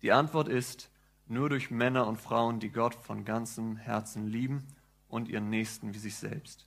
Die 0.01 0.11
Antwort 0.11 0.49
ist, 0.49 0.91
nur 1.29 1.49
durch 1.49 1.71
Männer 1.71 2.09
und 2.09 2.17
Frauen, 2.17 2.59
die 2.59 2.71
Gott 2.71 2.97
von 2.97 3.25
ganzem 3.25 3.77
Herzen 3.77 4.27
lieben 4.27 4.67
und 5.13 5.29
ihren 5.29 5.51
Nächsten 5.51 5.95
wie 5.95 5.99
sich 5.99 6.17
selbst. 6.17 6.67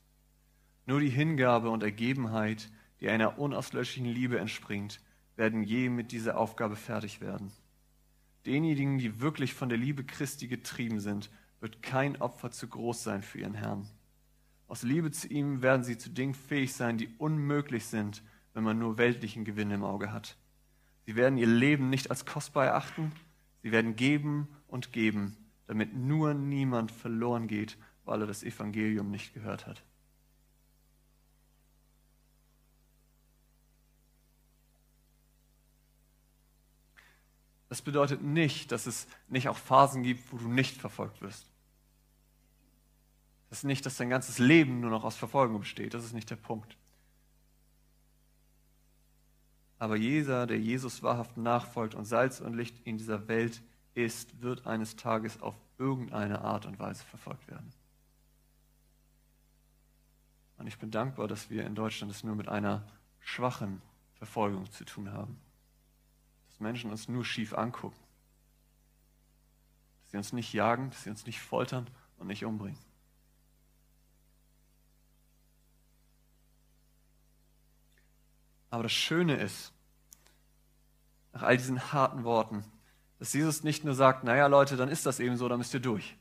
Nur 0.86 1.00
die 1.00 1.10
Hingabe 1.10 1.70
und 1.70 1.84
Ergebenheit, 1.84 2.70
die 3.02 3.10
einer 3.10 3.40
unauslöschlichen 3.40 4.10
Liebe 4.10 4.40
entspringt, 4.40 5.02
werden 5.36 5.64
je 5.64 5.90
mit 5.90 6.12
dieser 6.12 6.38
Aufgabe 6.38 6.76
fertig 6.76 7.20
werden. 7.20 7.52
Denjenigen, 8.46 9.00
die 9.00 9.20
wirklich 9.20 9.54
von 9.54 9.70
der 9.70 9.78
Liebe 9.78 10.04
Christi 10.04 10.48
getrieben 10.48 11.00
sind, 11.00 11.30
wird 11.60 11.82
kein 11.82 12.22
Opfer 12.22 12.52
zu 12.52 12.68
groß 12.68 13.04
sein 13.04 13.22
für 13.22 13.40
ihren 13.40 13.56
Herrn. 13.56 13.90
Aus 14.68 14.84
Liebe 14.84 15.12
zu 15.12 15.28
ihm 15.28 15.62
werden 15.62 15.84
sie 15.84 15.98
zu 15.98 16.10
Dingen 16.10 16.36
fähig 16.36 16.74
sein, 16.74 16.98
die 16.98 17.10
unmöglich 17.18 17.86
sind 17.86 18.24
wenn 18.56 18.64
man 18.64 18.80
nur 18.80 18.98
weltlichen 18.98 19.44
Gewinn 19.44 19.70
im 19.70 19.84
Auge 19.84 20.12
hat. 20.12 20.38
Sie 21.06 21.16
werden 21.16 21.38
ihr 21.38 21.46
Leben 21.46 21.90
nicht 21.90 22.10
als 22.10 22.26
kostbar 22.26 22.66
erachten. 22.66 23.12
Sie 23.62 23.72
werden 23.72 23.96
geben 23.96 24.48
und 24.68 24.92
geben, 24.92 25.36
damit 25.68 25.94
nur 25.94 26.34
niemand 26.34 26.92
verloren 26.92 27.48
geht, 27.48 27.78
weil 28.06 28.22
er 28.22 28.28
das 28.28 28.44
Evangelium 28.44 29.12
nicht 29.12 29.34
gehört 29.34 29.68
hat. 29.68 29.84
Das 37.70 37.82
bedeutet 37.82 38.22
nicht, 38.22 38.72
dass 38.72 38.86
es 38.86 39.08
nicht 39.28 39.50
auch 39.50 39.58
Phasen 39.58 40.04
gibt, 40.04 40.32
wo 40.32 40.38
du 40.38 40.48
nicht 40.48 40.78
verfolgt 40.78 41.22
wirst. 41.22 41.46
Das 43.50 43.60
ist 43.60 43.64
nicht, 43.66 43.86
dass 43.86 43.98
dein 43.98 44.10
ganzes 44.10 44.40
Leben 44.40 44.80
nur 44.80 44.92
noch 44.92 45.04
aus 45.04 45.16
Verfolgung 45.16 45.60
besteht. 45.60 45.94
Das 45.94 46.06
ist 46.06 46.14
nicht 46.14 46.30
der 46.30 46.36
Punkt. 46.36 46.78
Aber 49.78 49.96
jeder, 49.98 50.48
der 50.48 50.60
Jesus 50.60 51.04
wahrhaft 51.04 51.38
nachfolgt 51.38 51.96
und 51.96 52.06
Salz 52.06 52.40
und 52.40 52.54
Licht 52.54 52.80
in 52.86 52.98
dieser 52.98 53.28
Welt 53.28 53.62
ist, 53.94 54.42
wird 54.42 54.66
eines 54.66 54.96
Tages 54.96 55.42
auf 55.42 55.56
irgendeine 55.78 56.42
Art 56.42 56.66
und 56.66 56.80
Weise 56.80 57.04
verfolgt 57.04 57.48
werden. 57.50 57.74
Und 60.58 60.68
ich 60.68 60.78
bin 60.78 60.92
dankbar, 60.92 61.28
dass 61.28 61.50
wir 61.50 61.66
in 61.66 61.76
Deutschland 61.76 62.12
es 62.12 62.24
nur 62.24 62.36
mit 62.36 62.48
einer 62.48 62.88
schwachen 63.20 63.82
Verfolgung 64.14 64.72
zu 64.72 64.86
tun 64.86 65.12
haben. 65.12 65.40
Dass 66.48 66.60
Menschen 66.60 66.92
uns 66.92 67.10
nur 67.10 67.26
schief 67.26 67.54
angucken. 67.54 68.00
Dass 70.02 70.12
sie 70.12 70.18
uns 70.18 70.34
nicht 70.34 70.54
jagen, 70.54 70.90
dass 70.90 71.04
sie 71.04 71.10
uns 71.10 71.26
nicht 71.26 71.42
foltern 71.42 71.90
und 72.18 72.28
nicht 72.28 72.46
umbringen. 72.46 72.80
Aber 78.70 78.84
das 78.84 78.94
Schöne 78.94 79.36
ist, 79.36 79.74
nach 81.32 81.44
all 81.44 81.58
diesen 81.58 81.94
harten 81.94 82.24
Worten, 82.24 82.64
dass 83.20 83.34
Jesus 83.34 83.64
nicht 83.64 83.84
nur 83.84 83.96
sagt, 83.96 84.24
naja 84.24 84.48
Leute, 84.48 84.78
dann 84.78 84.90
ist 84.90 85.06
das 85.06 85.20
eben 85.20 85.38
so, 85.38 85.48
dann 85.48 85.60
müsst 85.60 85.74
ihr 85.74 85.80
durch. 85.80 86.18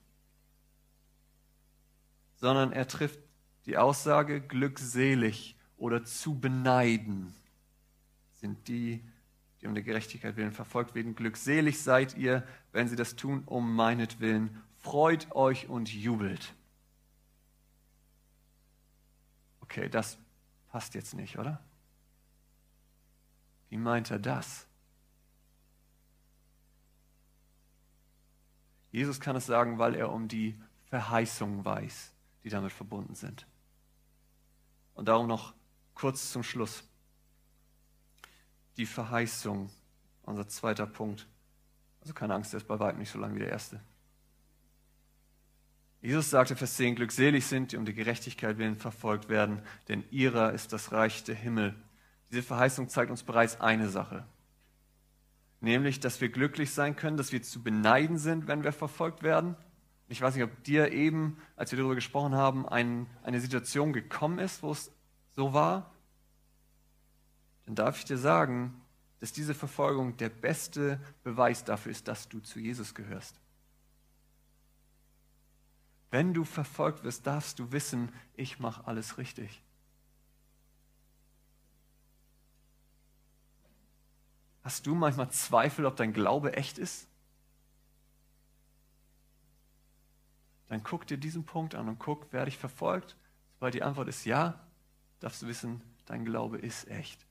Sondern 2.36 2.72
er 2.72 2.86
trifft 2.86 3.18
die 3.66 3.76
Aussage, 3.76 4.40
glückselig 4.40 5.56
oder 5.76 6.04
zu 6.04 6.38
beneiden 6.38 7.34
sind 8.34 8.68
die, 8.68 9.02
die 9.60 9.66
um 9.66 9.74
der 9.74 9.82
Gerechtigkeit 9.82 10.36
willen 10.36 10.52
verfolgt 10.52 10.94
werden. 10.94 11.14
Glückselig 11.14 11.82
seid 11.82 12.16
ihr, 12.16 12.46
wenn 12.72 12.88
sie 12.88 12.96
das 12.96 13.16
tun, 13.16 13.42
um 13.46 13.74
meinetwillen. 13.74 14.62
Freut 14.76 15.32
euch 15.32 15.68
und 15.68 15.92
jubelt. 15.92 16.54
Okay, 19.60 19.88
das 19.88 20.18
passt 20.68 20.94
jetzt 20.94 21.14
nicht, 21.14 21.38
oder? 21.38 21.62
Wie 23.70 23.78
meint 23.78 24.10
er 24.10 24.18
das? 24.18 24.66
Jesus 28.92 29.18
kann 29.18 29.34
es 29.34 29.46
sagen, 29.46 29.78
weil 29.78 29.94
er 29.94 30.12
um 30.12 30.28
die 30.28 30.54
Verheißungen 30.84 31.64
weiß, 31.64 32.12
die 32.44 32.50
damit 32.50 32.72
verbunden 32.72 33.14
sind. 33.14 33.46
Und 34.94 35.06
darum 35.08 35.26
noch 35.26 35.54
kurz 35.94 36.30
zum 36.30 36.42
Schluss. 36.42 36.84
Die 38.76 38.86
Verheißung, 38.86 39.70
unser 40.22 40.48
zweiter 40.48 40.86
Punkt. 40.86 41.28
Also 42.00 42.14
keine 42.14 42.34
Angst, 42.34 42.52
der 42.52 42.58
ist 42.58 42.66
bei 42.66 42.78
weitem 42.78 42.98
nicht 42.98 43.10
so 43.10 43.18
lang 43.18 43.34
wie 43.34 43.40
der 43.40 43.50
erste. 43.50 43.80
Jesus 46.04 46.28
sagte, 46.28 46.54
Vers 46.54 46.76
10, 46.76 46.96
glückselig 46.96 47.46
sind, 47.46 47.72
die 47.72 47.78
um 47.78 47.86
die 47.86 47.94
Gerechtigkeit 47.94 48.58
willen 48.58 48.76
verfolgt 48.76 49.30
werden, 49.30 49.62
denn 49.88 50.04
ihrer 50.10 50.52
ist 50.52 50.74
das 50.74 50.92
Reich 50.92 51.24
der 51.24 51.34
Himmel. 51.34 51.74
Diese 52.30 52.42
Verheißung 52.42 52.90
zeigt 52.90 53.10
uns 53.10 53.22
bereits 53.22 53.58
eine 53.62 53.88
Sache, 53.88 54.26
nämlich, 55.62 56.00
dass 56.00 56.20
wir 56.20 56.28
glücklich 56.28 56.72
sein 56.72 56.94
können, 56.94 57.16
dass 57.16 57.32
wir 57.32 57.42
zu 57.42 57.62
beneiden 57.62 58.18
sind, 58.18 58.48
wenn 58.48 58.64
wir 58.64 58.72
verfolgt 58.72 59.22
werden. 59.22 59.56
Ich 60.08 60.20
weiß 60.20 60.34
nicht, 60.34 60.44
ob 60.44 60.64
dir 60.64 60.92
eben, 60.92 61.38
als 61.56 61.70
wir 61.70 61.78
darüber 61.78 61.94
gesprochen 61.94 62.34
haben, 62.34 62.68
ein, 62.68 63.06
eine 63.22 63.40
Situation 63.40 63.92
gekommen 63.92 64.38
ist, 64.38 64.62
wo 64.62 64.70
es 64.70 64.92
so 65.32 65.52
war. 65.52 65.90
Dann 67.66 67.74
darf 67.74 67.98
ich 67.98 68.04
dir 68.04 68.18
sagen, 68.18 68.80
dass 69.20 69.32
diese 69.32 69.54
Verfolgung 69.54 70.16
der 70.18 70.28
beste 70.28 71.00
Beweis 71.22 71.64
dafür 71.64 71.92
ist, 71.92 72.08
dass 72.08 72.28
du 72.28 72.40
zu 72.40 72.58
Jesus 72.60 72.94
gehörst. 72.94 73.40
Wenn 76.10 76.34
du 76.34 76.44
verfolgt 76.44 77.02
wirst, 77.02 77.26
darfst 77.26 77.58
du 77.58 77.72
wissen, 77.72 78.12
ich 78.36 78.60
mache 78.60 78.86
alles 78.86 79.18
richtig. 79.18 79.62
Hast 84.62 84.86
du 84.86 84.94
manchmal 84.94 85.30
Zweifel, 85.30 85.86
ob 85.86 85.96
dein 85.96 86.12
Glaube 86.12 86.56
echt 86.56 86.78
ist? 86.78 87.08
Dann 90.68 90.82
guck 90.82 91.06
dir 91.06 91.18
diesen 91.18 91.44
Punkt 91.44 91.74
an 91.74 91.88
und 91.88 91.98
guck, 91.98 92.32
werde 92.32 92.48
ich 92.48 92.58
verfolgt? 92.58 93.16
Sobald 93.54 93.74
die 93.74 93.82
Antwort 93.82 94.08
ist 94.08 94.24
ja, 94.24 94.60
darfst 95.20 95.42
du 95.42 95.46
wissen, 95.46 95.82
dein 96.06 96.24
Glaube 96.24 96.58
ist 96.58 96.88
echt. 96.88 97.26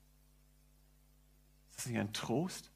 Ist 1.70 1.80
das 1.80 1.86
nicht 1.88 2.00
ein 2.00 2.14
Trost? 2.14 2.72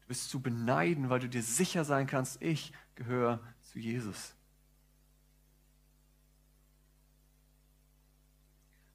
Du 0.00 0.08
bist 0.08 0.30
zu 0.30 0.40
beneiden, 0.40 1.10
weil 1.10 1.20
du 1.20 1.28
dir 1.28 1.42
sicher 1.42 1.84
sein 1.84 2.06
kannst, 2.06 2.40
ich 2.40 2.72
gehöre 2.94 3.40
zu 3.62 3.78
Jesus. 3.78 4.34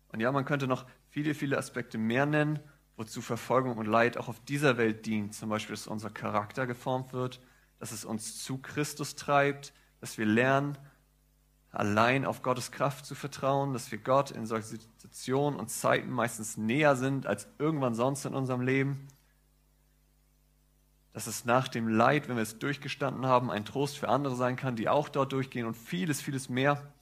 Und 0.10 0.20
ja, 0.20 0.32
man 0.32 0.46
könnte 0.46 0.68
noch 0.68 0.86
viele, 1.10 1.34
viele 1.34 1.58
Aspekte 1.58 1.98
mehr 1.98 2.26
nennen, 2.26 2.60
wozu 2.98 3.22
Verfolgung 3.22 3.78
und 3.78 3.86
Leid 3.86 4.18
auch 4.18 4.28
auf 4.28 4.40
dieser 4.46 4.78
Welt 4.78 5.06
dient. 5.06 5.34
Zum 5.34 5.50
Beispiel, 5.50 5.76
dass 5.76 5.88
unser 5.88 6.10
Charakter 6.10 6.68
geformt 6.68 7.14
wird, 7.14 7.42
dass 7.82 7.92
es 7.92 8.06
uns 8.06 8.44
zu 8.44 8.60
Christus 8.60 9.16
treibt, 9.16 9.74
dass 10.02 10.20
wir 10.20 10.28
lernen, 10.28 10.78
allein 11.72 12.26
auf 12.26 12.44
Gottes 12.44 12.72
Kraft 12.72 13.08
zu 13.08 13.16
vertrauen, 13.16 13.74
dass 13.74 13.92
wir 13.92 13.98
Gott 13.98 14.30
in 14.30 14.46
solchen 14.46 14.68
Situationen 14.78 15.60
und 15.60 15.72
Zeiten 15.72 16.12
meistens 16.12 16.58
näher 16.58 16.96
sind 16.96 17.26
als 17.26 17.48
irgendwann 17.58 17.96
sonst 17.96 18.24
in 18.26 18.36
unserem 18.36 18.62
Leben. 18.62 19.08
Dass 21.14 21.26
es 21.26 21.44
nach 21.44 21.68
dem 21.68 21.88
Leid, 21.88 22.30
wenn 22.30 22.36
wir 22.36 22.44
es 22.44 22.60
durchgestanden 22.60 23.26
haben, 23.26 23.50
ein 23.50 23.66
Trost 23.66 23.98
für 23.98 24.10
andere 24.10 24.36
sein 24.36 24.58
kann, 24.58 24.76
die 24.76 24.88
auch 24.88 25.10
dort 25.10 25.34
durchgehen 25.34 25.66
und 25.66 25.76
vieles, 25.76 26.22
vieles 26.22 26.50
mehr. 26.50 26.94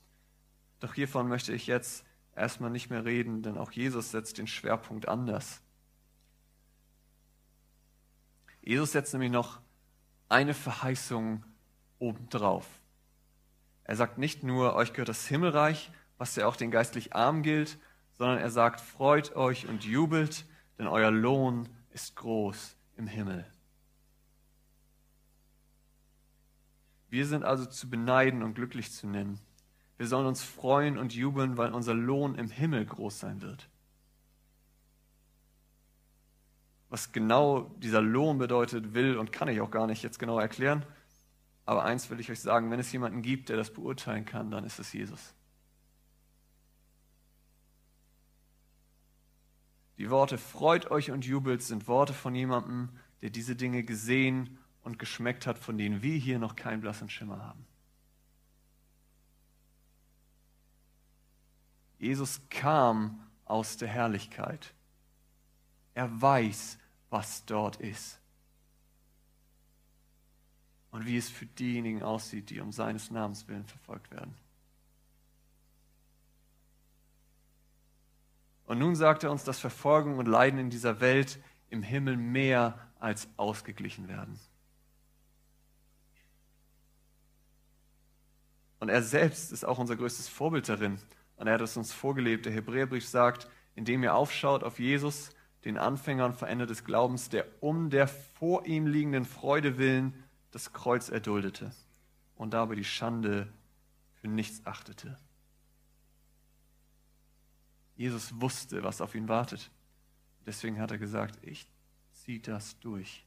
Doch 0.79 0.93
hiervon 0.93 1.27
möchte 1.27 1.51
ich 1.51 1.67
jetzt 1.67 2.05
erstmal 2.37 2.69
nicht 2.69 2.89
mehr 2.89 3.03
reden, 3.03 3.41
denn 3.41 3.57
auch 3.57 3.73
Jesus 3.73 4.11
setzt 4.11 4.37
den 4.37 4.47
Schwerpunkt 4.47 5.09
anders. 5.09 5.61
Jesus 8.61 8.93
setzt 8.93 9.11
nämlich 9.11 9.31
noch 9.31 9.59
eine 10.29 10.53
Verheißung 10.53 11.43
obendrauf. 11.97 12.65
Er 13.83 13.95
sagt 13.95 14.17
nicht 14.17 14.43
nur, 14.43 14.75
euch 14.75 14.93
gehört 14.93 15.09
das 15.09 15.27
Himmelreich, 15.27 15.91
was 16.17 16.35
ja 16.35 16.47
auch 16.47 16.55
den 16.55 16.71
geistlich 16.71 17.15
Armen 17.15 17.41
gilt, 17.41 17.79
sondern 18.17 18.37
er 18.37 18.51
sagt, 18.51 18.81
freut 18.81 19.35
euch 19.35 19.67
und 19.67 19.83
jubelt, 19.83 20.45
denn 20.77 20.87
euer 20.87 21.11
Lohn 21.11 21.67
ist 21.91 22.15
groß 22.15 22.75
im 22.97 23.07
Himmel. 23.07 23.45
Wir 27.09 27.25
sind 27.25 27.43
also 27.43 27.65
zu 27.65 27.89
beneiden 27.89 28.43
und 28.43 28.53
glücklich 28.53 28.91
zu 28.91 29.07
nennen. 29.07 29.39
Wir 29.97 30.07
sollen 30.07 30.27
uns 30.27 30.43
freuen 30.43 30.97
und 30.97 31.13
jubeln, 31.13 31.57
weil 31.57 31.73
unser 31.73 31.93
Lohn 31.93 32.35
im 32.35 32.49
Himmel 32.49 32.85
groß 32.85 33.19
sein 33.19 33.41
wird. 33.41 33.67
Was 36.89 37.11
genau 37.11 37.71
dieser 37.77 38.01
Lohn 38.01 38.37
bedeutet, 38.37 38.93
will 38.93 39.17
und 39.17 39.31
kann 39.31 39.47
ich 39.47 39.61
auch 39.61 39.71
gar 39.71 39.87
nicht 39.87 40.01
jetzt 40.01 40.19
genau 40.19 40.39
erklären. 40.39 40.85
Aber 41.65 41.83
eins 41.83 42.09
will 42.09 42.19
ich 42.19 42.31
euch 42.31 42.39
sagen, 42.39 42.71
wenn 42.71 42.79
es 42.79 42.91
jemanden 42.91 43.21
gibt, 43.21 43.49
der 43.49 43.57
das 43.57 43.71
beurteilen 43.71 44.25
kann, 44.25 44.49
dann 44.49 44.63
ist 44.63 44.79
es 44.79 44.91
Jesus. 44.91 45.35
Die 49.99 50.09
Worte 50.09 50.37
freut 50.37 50.89
euch 50.89 51.11
und 51.11 51.25
jubelt 51.25 51.61
sind 51.61 51.87
Worte 51.87 52.13
von 52.13 52.33
jemandem, 52.33 52.89
der 53.21 53.29
diese 53.29 53.55
Dinge 53.55 53.83
gesehen 53.83 54.57
und 54.81 54.97
geschmeckt 54.97 55.45
hat, 55.45 55.59
von 55.59 55.77
denen 55.77 56.01
wir 56.01 56.17
hier 56.17 56.39
noch 56.39 56.55
keinen 56.55 56.81
blassen 56.81 57.09
Schimmer 57.09 57.45
haben. 57.45 57.65
Jesus 61.99 62.41
kam 62.49 63.19
aus 63.45 63.77
der 63.77 63.89
Herrlichkeit. 63.89 64.73
Er 65.93 66.09
weiß, 66.21 66.78
was 67.09 67.45
dort 67.45 67.77
ist. 67.77 68.19
Und 70.91 71.05
wie 71.05 71.17
es 71.17 71.29
für 71.29 71.45
diejenigen 71.45 72.01
aussieht, 72.03 72.49
die 72.49 72.59
um 72.59 72.71
seines 72.71 73.11
Namens 73.11 73.47
willen 73.47 73.65
verfolgt 73.65 74.11
werden. 74.11 74.35
Und 78.65 78.79
nun 78.79 78.95
sagt 78.95 79.23
er 79.23 79.31
uns, 79.31 79.43
dass 79.43 79.59
Verfolgung 79.59 80.17
und 80.17 80.27
Leiden 80.27 80.59
in 80.59 80.69
dieser 80.69 80.99
Welt 80.99 81.39
im 81.69 81.81
Himmel 81.81 82.17
mehr 82.17 82.77
als 82.99 83.27
ausgeglichen 83.37 84.07
werden. 84.07 84.39
Und 88.79 88.89
er 88.89 89.03
selbst 89.03 89.51
ist 89.51 89.65
auch 89.65 89.77
unser 89.77 89.95
größtes 89.95 90.27
Vorbild 90.27 90.69
darin. 90.69 90.99
Und 91.35 91.47
er 91.47 91.53
hat 91.53 91.61
es 91.61 91.77
uns 91.77 91.91
vorgelebt. 91.91 92.45
Der 92.45 92.53
Hebräerbrief 92.53 93.07
sagt, 93.07 93.49
indem 93.75 94.03
ihr 94.03 94.13
aufschaut 94.13 94.63
auf 94.63 94.79
Jesus, 94.79 95.31
den 95.65 95.77
Anfänger 95.77 96.25
und 96.25 96.35
Veränder 96.35 96.65
des 96.65 96.83
Glaubens, 96.85 97.29
der 97.29 97.45
um 97.59 97.89
der 97.89 98.07
vor 98.07 98.65
ihm 98.65 98.87
liegenden 98.87 99.25
Freude 99.25 99.77
willen 99.77 100.13
das 100.51 100.73
Kreuz 100.73 101.09
erduldete 101.09 101.71
und 102.35 102.53
dabei 102.53 102.75
die 102.75 102.85
Schande 102.85 103.51
für 104.15 104.27
nichts 104.27 104.65
achtete. 104.65 105.17
Jesus 107.95 108.39
wusste, 108.39 108.81
was 108.83 109.01
auf 109.01 109.13
ihn 109.13 109.27
wartet. 109.27 109.69
Deswegen 110.45 110.79
hat 110.79 110.91
er 110.91 110.97
gesagt, 110.97 111.37
ich 111.41 111.67
zieht 112.13 112.47
das 112.47 112.79
durch. 112.79 113.25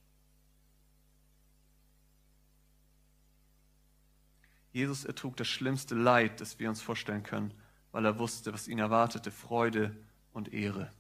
Jesus 4.73 5.05
ertrug 5.05 5.37
das 5.37 5.49
schlimmste 5.49 5.95
Leid, 5.95 6.41
das 6.41 6.59
wir 6.59 6.71
uns 6.71 6.81
vorstellen 6.81 7.23
können, 7.23 7.53
weil 7.93 8.07
er 8.07 8.19
wusste, 8.19 8.55
was 8.55 8.69
ihn 8.69 8.79
erwartete, 8.79 9.31
Freude 9.31 9.95
und 10.33 10.53
Ehre. 10.55 10.91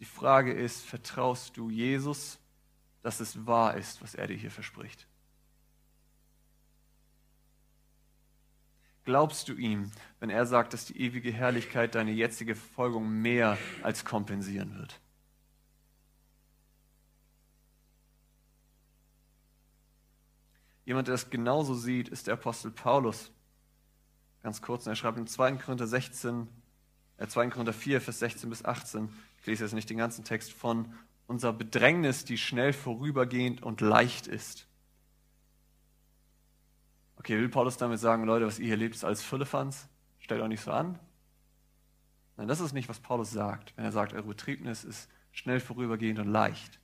Die 0.00 0.04
Frage 0.04 0.52
ist, 0.52 0.84
vertraust 0.84 1.56
du 1.56 1.70
Jesus, 1.70 2.38
dass 3.02 3.20
es 3.20 3.46
wahr 3.46 3.76
ist, 3.76 4.02
was 4.02 4.14
er 4.14 4.26
dir 4.26 4.36
hier 4.36 4.50
verspricht? 4.50 5.06
Glaubst 9.04 9.48
du 9.48 9.54
ihm, 9.54 9.90
wenn 10.18 10.30
er 10.30 10.46
sagt, 10.46 10.72
dass 10.72 10.86
die 10.86 10.98
ewige 10.98 11.30
Herrlichkeit 11.30 11.94
deine 11.94 12.10
jetzige 12.10 12.54
Verfolgung 12.54 13.20
mehr 13.20 13.58
als 13.82 14.04
kompensieren 14.04 14.78
wird? 14.78 14.98
Jemand, 20.86 21.08
der 21.08 21.14
das 21.14 21.30
genauso 21.30 21.74
sieht, 21.74 22.08
ist 22.08 22.26
der 22.26 22.34
Apostel 22.34 22.70
Paulus. 22.70 23.30
Ganz 24.42 24.60
kurz, 24.60 24.86
er 24.86 24.96
schreibt 24.96 25.18
im 25.18 25.26
2. 25.26 25.52
Korinther 25.56 25.86
16, 25.86 26.48
äh 27.16 27.26
2. 27.26 27.48
Korinther 27.48 27.72
4, 27.72 28.00
Vers 28.00 28.18
16 28.18 28.50
bis 28.50 28.64
18, 28.64 29.08
ich 29.44 29.48
lese 29.48 29.64
jetzt 29.64 29.74
nicht 29.74 29.90
den 29.90 29.98
ganzen 29.98 30.24
Text, 30.24 30.54
von 30.54 30.90
unserer 31.26 31.52
Bedrängnis, 31.52 32.24
die 32.24 32.38
schnell 32.38 32.72
vorübergehend 32.72 33.62
und 33.62 33.82
leicht 33.82 34.26
ist. 34.26 34.66
Okay, 37.18 37.36
will 37.38 37.50
Paulus 37.50 37.76
damit 37.76 38.00
sagen, 38.00 38.24
Leute, 38.24 38.46
was 38.46 38.58
ihr 38.58 38.68
hier 38.68 38.78
lebt, 38.78 38.94
ist 38.94 39.04
alles 39.04 39.22
Füllefanz? 39.22 39.86
Stellt 40.18 40.40
euch 40.40 40.48
nicht 40.48 40.62
so 40.62 40.70
an. 40.72 40.98
Nein, 42.38 42.48
das 42.48 42.60
ist 42.60 42.72
nicht, 42.72 42.88
was 42.88 43.00
Paulus 43.00 43.32
sagt, 43.32 43.74
wenn 43.76 43.84
er 43.84 43.92
sagt, 43.92 44.14
eure 44.14 44.28
Betriebnis 44.28 44.82
ist 44.82 45.10
schnell 45.30 45.60
vorübergehend 45.60 46.20
und 46.20 46.28
leicht. 46.28 46.80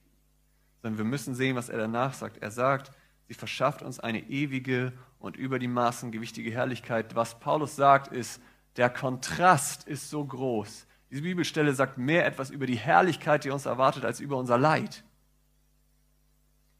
Sondern 0.82 0.98
wir 0.98 1.06
müssen 1.06 1.34
sehen, 1.34 1.56
was 1.56 1.70
er 1.70 1.78
danach 1.78 2.12
sagt. 2.12 2.42
Er 2.42 2.50
sagt, 2.50 2.92
Sie 3.26 3.34
verschafft 3.34 3.80
uns 3.80 4.00
eine 4.00 4.28
ewige 4.28 4.92
und 5.18 5.36
über 5.36 5.58
die 5.58 5.68
Maßen 5.68 6.10
gewichtige 6.10 6.50
Herrlichkeit. 6.50 7.14
Was 7.14 7.40
Paulus 7.40 7.74
sagt, 7.74 8.08
ist, 8.08 8.42
der 8.76 8.90
Kontrast 8.90 9.88
ist 9.88 10.10
so 10.10 10.22
groß. 10.22 10.86
Diese 11.10 11.22
Bibelstelle 11.22 11.74
sagt 11.74 11.98
mehr 11.98 12.24
etwas 12.24 12.50
über 12.50 12.66
die 12.66 12.76
Herrlichkeit, 12.76 13.44
die 13.44 13.50
uns 13.50 13.66
erwartet, 13.66 14.04
als 14.04 14.20
über 14.20 14.36
unser 14.36 14.58
Leid. 14.58 15.02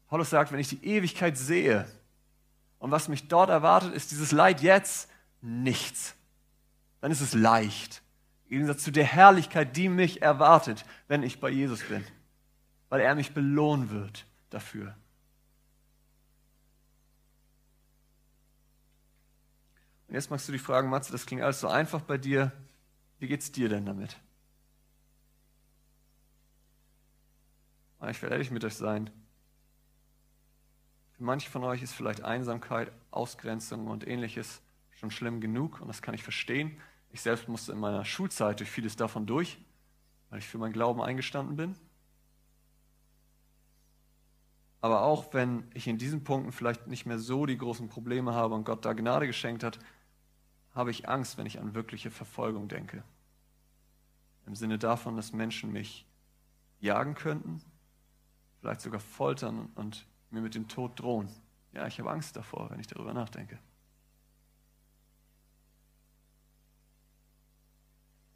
Paulus 0.07 0.29
sagt, 0.29 0.51
wenn 0.51 0.59
ich 0.59 0.69
die 0.69 0.85
Ewigkeit 0.85 1.37
sehe 1.37 1.85
und 2.79 2.91
was 2.91 3.07
mich 3.07 3.27
dort 3.27 3.49
erwartet, 3.49 3.93
ist 3.93 4.11
dieses 4.11 4.31
Leid 4.31 4.61
jetzt 4.61 5.09
nichts. 5.41 6.15
Dann 7.01 7.11
ist 7.11 7.21
es 7.21 7.33
leicht. 7.33 8.01
Im 8.45 8.57
Gegensatz 8.57 8.83
zu 8.83 8.91
der 8.91 9.05
Herrlichkeit, 9.05 9.75
die 9.75 9.89
mich 9.89 10.21
erwartet, 10.21 10.85
wenn 11.07 11.23
ich 11.23 11.39
bei 11.39 11.49
Jesus 11.49 11.81
bin. 11.83 12.05
Weil 12.89 13.01
er 13.01 13.15
mich 13.15 13.33
belohnen 13.33 13.89
wird 13.89 14.25
dafür. 14.49 14.95
Und 20.07 20.15
jetzt 20.15 20.29
magst 20.29 20.47
du 20.47 20.51
dich 20.51 20.61
fragen, 20.61 20.89
Matze, 20.89 21.13
das 21.13 21.25
klingt 21.25 21.41
alles 21.41 21.61
so 21.61 21.69
einfach 21.69 22.01
bei 22.01 22.17
dir. 22.17 22.51
Wie 23.21 23.27
geht 23.27 23.41
es 23.41 23.51
dir 23.51 23.69
denn 23.69 23.85
damit? 23.85 24.19
Ah, 27.99 28.09
ich 28.09 28.19
werde 28.19 28.33
ehrlich 28.33 28.49
mit 28.49 28.65
euch 28.65 28.73
sein. 28.73 29.11
Für 31.11 31.23
manche 31.23 31.47
von 31.51 31.63
euch 31.63 31.83
ist 31.83 31.93
vielleicht 31.93 32.23
Einsamkeit, 32.23 32.91
Ausgrenzung 33.11 33.85
und 33.85 34.07
ähnliches 34.07 34.63
schon 34.89 35.11
schlimm 35.11 35.39
genug 35.39 35.81
und 35.81 35.87
das 35.87 36.01
kann 36.01 36.15
ich 36.15 36.23
verstehen. 36.23 36.81
Ich 37.11 37.21
selbst 37.21 37.47
musste 37.47 37.73
in 37.73 37.79
meiner 37.79 38.05
Schulzeit 38.05 38.59
durch 38.59 38.71
vieles 38.71 38.95
davon 38.95 39.27
durch, 39.27 39.59
weil 40.31 40.39
ich 40.39 40.47
für 40.47 40.57
meinen 40.57 40.73
Glauben 40.73 40.99
eingestanden 40.99 41.55
bin. 41.55 41.75
Aber 44.81 45.03
auch 45.03 45.31
wenn 45.35 45.69
ich 45.75 45.87
in 45.87 45.99
diesen 45.99 46.23
Punkten 46.23 46.51
vielleicht 46.51 46.87
nicht 46.87 47.05
mehr 47.05 47.19
so 47.19 47.45
die 47.45 47.59
großen 47.59 47.87
Probleme 47.87 48.33
habe 48.33 48.55
und 48.55 48.63
Gott 48.63 48.83
da 48.83 48.93
Gnade 48.93 49.27
geschenkt 49.27 49.63
hat, 49.63 49.77
habe 50.73 50.89
ich 50.89 51.07
Angst, 51.07 51.37
wenn 51.37 51.45
ich 51.45 51.59
an 51.59 51.75
wirkliche 51.75 52.09
Verfolgung 52.09 52.67
denke. 52.67 53.03
Im 54.51 54.55
Sinne 54.55 54.77
davon, 54.77 55.15
dass 55.15 55.31
Menschen 55.31 55.71
mich 55.71 56.05
jagen 56.81 57.15
könnten, 57.15 57.61
vielleicht 58.59 58.81
sogar 58.81 58.99
foltern 58.99 59.71
und 59.75 60.05
mir 60.29 60.41
mit 60.41 60.55
dem 60.55 60.67
Tod 60.67 60.99
drohen. 60.99 61.29
Ja, 61.71 61.87
ich 61.87 61.97
habe 61.99 62.11
Angst 62.11 62.35
davor, 62.35 62.69
wenn 62.69 62.81
ich 62.81 62.87
darüber 62.87 63.13
nachdenke. 63.13 63.57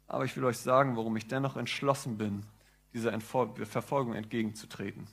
Aber 0.06 0.24
ich 0.24 0.34
will 0.38 0.44
euch 0.46 0.56
sagen, 0.56 0.96
warum 0.96 1.18
ich 1.18 1.28
dennoch 1.28 1.58
entschlossen 1.58 2.16
bin, 2.16 2.46
dieser 2.94 3.20
Verfolgung 3.20 4.14
entgegenzutreten. 4.14 5.06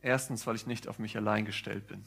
Erstens, 0.00 0.44
weil 0.44 0.56
ich 0.56 0.66
nicht 0.66 0.88
auf 0.88 0.98
mich 0.98 1.16
allein 1.16 1.44
gestellt 1.44 1.86
bin. 1.86 2.04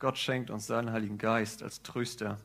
Gott 0.00 0.18
schenkt 0.18 0.50
uns 0.50 0.66
seinen 0.66 0.90
Heiligen 0.90 1.16
Geist 1.16 1.62
als 1.62 1.84
Tröster, 1.84 2.40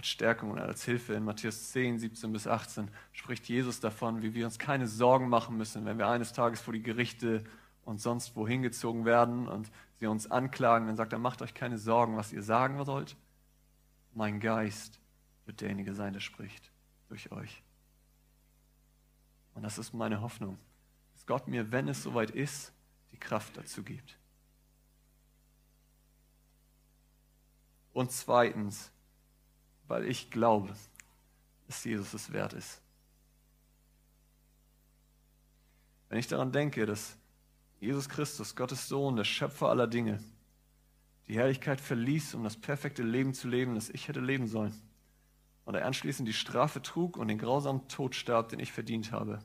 als 0.00 0.08
Stärkung 0.08 0.52
und 0.52 0.58
als 0.58 0.82
Hilfe. 0.82 1.12
In 1.12 1.24
Matthäus 1.24 1.72
10, 1.72 1.98
17 1.98 2.32
bis 2.32 2.46
18 2.46 2.90
spricht 3.12 3.46
Jesus 3.50 3.80
davon, 3.80 4.22
wie 4.22 4.32
wir 4.32 4.46
uns 4.46 4.58
keine 4.58 4.86
Sorgen 4.86 5.28
machen 5.28 5.58
müssen, 5.58 5.84
wenn 5.84 5.98
wir 5.98 6.08
eines 6.08 6.32
Tages 6.32 6.62
vor 6.62 6.72
die 6.72 6.82
Gerichte 6.82 7.44
und 7.84 8.00
sonst 8.00 8.34
wohin 8.34 8.62
gezogen 8.62 9.04
werden 9.04 9.46
und 9.46 9.70
sie 9.98 10.06
uns 10.06 10.30
anklagen. 10.30 10.86
Dann 10.86 10.96
sagt 10.96 11.12
er, 11.12 11.18
macht 11.18 11.42
euch 11.42 11.52
keine 11.52 11.76
Sorgen, 11.76 12.16
was 12.16 12.32
ihr 12.32 12.42
sagen 12.42 12.82
sollt. 12.82 13.14
Mein 14.14 14.40
Geist 14.40 14.98
wird 15.44 15.60
derjenige 15.60 15.92
sein, 15.94 16.14
der 16.14 16.20
spricht 16.20 16.72
durch 17.10 17.30
euch. 17.30 17.62
Und 19.54 19.64
das 19.64 19.76
ist 19.76 19.92
meine 19.92 20.22
Hoffnung, 20.22 20.56
dass 21.12 21.26
Gott 21.26 21.46
mir, 21.46 21.72
wenn 21.72 21.88
es 21.88 22.02
soweit 22.02 22.30
ist, 22.30 22.72
die 23.12 23.18
Kraft 23.18 23.54
dazu 23.58 23.82
gibt. 23.82 24.18
Und 27.92 28.12
zweitens, 28.12 28.90
weil 29.90 30.06
ich 30.06 30.30
glaube, 30.30 30.72
dass 31.66 31.82
Jesus 31.82 32.14
es 32.14 32.32
wert 32.32 32.52
ist. 32.52 32.80
Wenn 36.08 36.20
ich 36.20 36.28
daran 36.28 36.52
denke, 36.52 36.86
dass 36.86 37.16
Jesus 37.80 38.08
Christus, 38.08 38.54
Gottes 38.54 38.86
Sohn, 38.86 39.16
der 39.16 39.24
Schöpfer 39.24 39.68
aller 39.68 39.88
Dinge, 39.88 40.22
die 41.26 41.34
Herrlichkeit 41.34 41.80
verließ, 41.80 42.34
um 42.34 42.44
das 42.44 42.56
perfekte 42.56 43.02
Leben 43.02 43.34
zu 43.34 43.48
leben, 43.48 43.74
das 43.74 43.90
ich 43.90 44.06
hätte 44.06 44.20
leben 44.20 44.46
sollen, 44.46 44.80
und 45.64 45.74
er 45.74 45.84
anschließend 45.86 46.28
die 46.28 46.34
Strafe 46.34 46.80
trug 46.82 47.16
und 47.16 47.26
den 47.26 47.38
grausamen 47.38 47.88
Tod 47.88 48.14
starb, 48.14 48.50
den 48.50 48.60
ich 48.60 48.70
verdient 48.70 49.10
habe. 49.10 49.40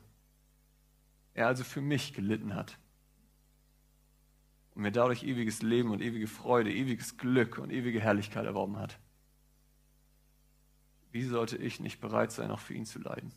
Er 1.34 1.48
also 1.48 1.64
für 1.64 1.80
mich 1.80 2.14
gelitten 2.14 2.54
hat 2.54 2.78
und 4.76 4.82
mir 4.82 4.92
dadurch 4.92 5.24
ewiges 5.24 5.62
Leben 5.62 5.90
und 5.90 6.00
ewige 6.00 6.28
Freude, 6.28 6.72
ewiges 6.72 7.16
Glück 7.16 7.58
und 7.58 7.72
ewige 7.72 8.00
Herrlichkeit 8.00 8.46
erworben 8.46 8.78
hat. 8.78 9.00
Wie 11.16 11.24
sollte 11.24 11.56
ich 11.56 11.80
nicht 11.80 11.98
bereit 11.98 12.30
sein, 12.30 12.50
auch 12.50 12.60
für 12.60 12.74
ihn 12.74 12.84
zu 12.84 12.98
leiden? 12.98 13.32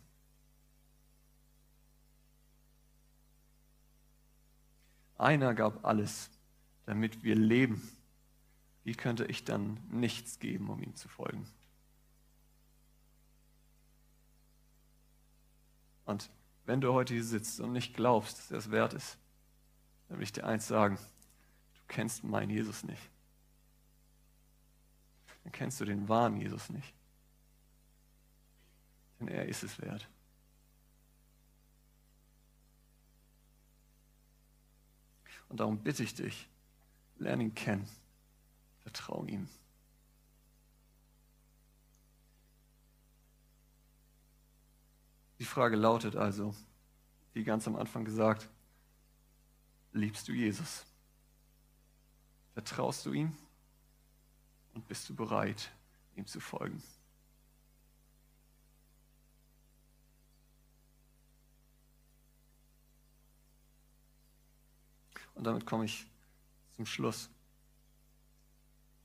Einer 5.18 5.54
gab 5.54 5.86
alles, 5.86 6.30
damit 6.86 7.24
wir 7.24 7.36
leben. 7.36 7.90
Wie 8.84 8.96
könnte 8.96 9.24
ich 9.28 9.46
dann 9.46 9.80
nichts 9.90 10.40
geben, 10.40 10.70
um 10.70 10.84
ihm 10.84 10.94
zu 10.98 11.08
folgen? 11.08 11.48
Und 16.04 16.30
wenn 16.66 16.82
du 16.82 16.92
heute 16.92 17.14
hier 17.14 17.24
sitzt 17.24 17.62
und 17.62 17.72
nicht 17.72 17.96
glaubst, 17.96 18.40
dass 18.40 18.52
er 18.52 18.58
es 18.58 18.72
wert 18.72 18.94
ist, 18.94 19.18
dann 20.10 20.18
will 20.18 20.26
ich 20.26 20.34
dir 20.34 20.46
eins 20.46 20.68
sagen 20.68 21.00
kennst 21.88 22.26
meinen 22.26 22.52
Jesus 22.52 22.84
nicht. 22.84 23.10
Dann 25.44 25.54
kennst 25.54 25.82
du 25.82 25.86
den 25.86 26.08
wahren 26.10 26.36
Jesus 26.36 26.70
nicht. 26.70 26.94
Denn 29.20 29.28
er 29.28 29.46
ist 29.48 29.64
es 29.64 29.80
wert. 29.82 30.08
Und 35.50 35.60
darum 35.60 35.80
bitte 35.80 36.04
ich 36.04 36.14
dich, 36.14 36.48
lerne 37.18 37.44
ihn 37.44 37.56
kennen. 37.56 37.90
Vertraue 38.82 39.28
ihm. 39.28 39.50
Die 45.40 45.46
Frage 45.46 45.76
lautet 45.76 46.16
also, 46.16 46.54
wie 47.34 47.44
ganz 47.44 47.68
am 47.68 47.76
Anfang 47.76 48.06
gesagt, 48.06 48.50
liebst 49.94 50.28
du 50.28 50.34
Jesus? 50.34 50.86
Vertraust 52.54 53.06
du 53.06 53.14
ihm 53.14 53.36
und 54.74 54.88
bist 54.88 55.08
du 55.10 55.16
bereit, 55.16 55.72
ihm 56.16 56.28
zu 56.28 56.40
folgen? 56.40 56.84
Und 65.40 65.46
damit 65.46 65.66
komme 65.66 65.86
ich 65.86 66.06
zum 66.76 66.86
Schluss. 66.86 67.30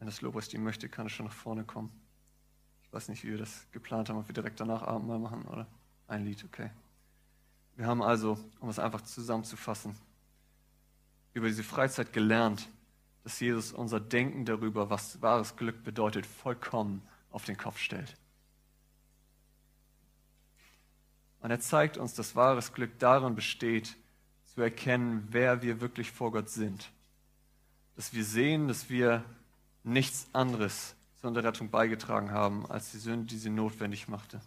Wenn 0.01 0.07
das 0.07 0.21
Lobpreisteam 0.21 0.65
möchte, 0.65 0.89
kann 0.89 1.07
es 1.07 1.13
schon 1.13 1.27
nach 1.27 1.33
vorne 1.33 1.63
kommen. 1.63 1.93
Ich 2.83 2.93
weiß 2.93 3.09
nicht, 3.09 3.23
wie 3.23 3.31
wir 3.31 3.39
das 3.39 3.69
geplant 3.71 4.09
haben, 4.09 4.19
ob 4.19 4.27
wir 4.27 4.35
direkt 4.35 4.59
danach 4.59 4.83
Abendmahl 4.83 5.21
machen 5.21 5.45
oder 5.45 5.69
ein 6.09 6.25
Lied, 6.25 6.45
okay. 6.45 6.73
Wir 7.77 7.87
haben 7.87 8.03
also, 8.03 8.37
um 8.59 8.69
es 8.69 8.81
einfach 8.81 9.03
zusammenzufassen, 9.03 9.95
über 11.35 11.47
diese 11.47 11.63
Freizeit 11.63 12.13
gelernt, 12.13 12.69
dass 13.23 13.39
Jesus 13.39 13.73
unser 13.73 14.01
Denken 14.01 14.45
darüber, 14.45 14.91
was 14.91 15.23
wahres 15.23 15.55
Glück 15.55 15.85
bedeutet, 15.85 16.27
vollkommen 16.27 17.01
auf 17.31 17.45
den 17.45 17.57
Kopf 17.57 17.79
stellt. 17.79 18.17
Und 21.43 21.53
er 21.53 21.61
zeigt 21.61 21.97
uns, 21.97 22.15
dass 22.15 22.35
wahres 22.35 22.73
Glück 22.73 22.99
darin 22.99 23.37
besteht, 23.37 23.97
zu 24.55 24.63
erkennen, 24.63 25.27
wer 25.31 25.63
wir 25.63 25.81
wirklich 25.81 26.11
vor 26.11 26.33
Gott 26.33 26.49
sind. 26.49 26.91
Dass 27.97 28.13
wir 28.13 28.25
sehen, 28.25 28.69
dass 28.69 28.89
wir 28.89 29.25
nichts 29.83 30.29
anderes 30.33 30.95
zu 31.21 31.29
unserer 31.29 31.45
Rettung 31.45 31.71
beigetragen 31.71 32.31
haben, 32.31 32.67
als 32.71 32.93
die 32.93 32.99
Sünde, 32.99 33.27
die 33.27 33.39
sie 33.39 33.51
notwendig 33.51 34.09
machte. 34.09 34.41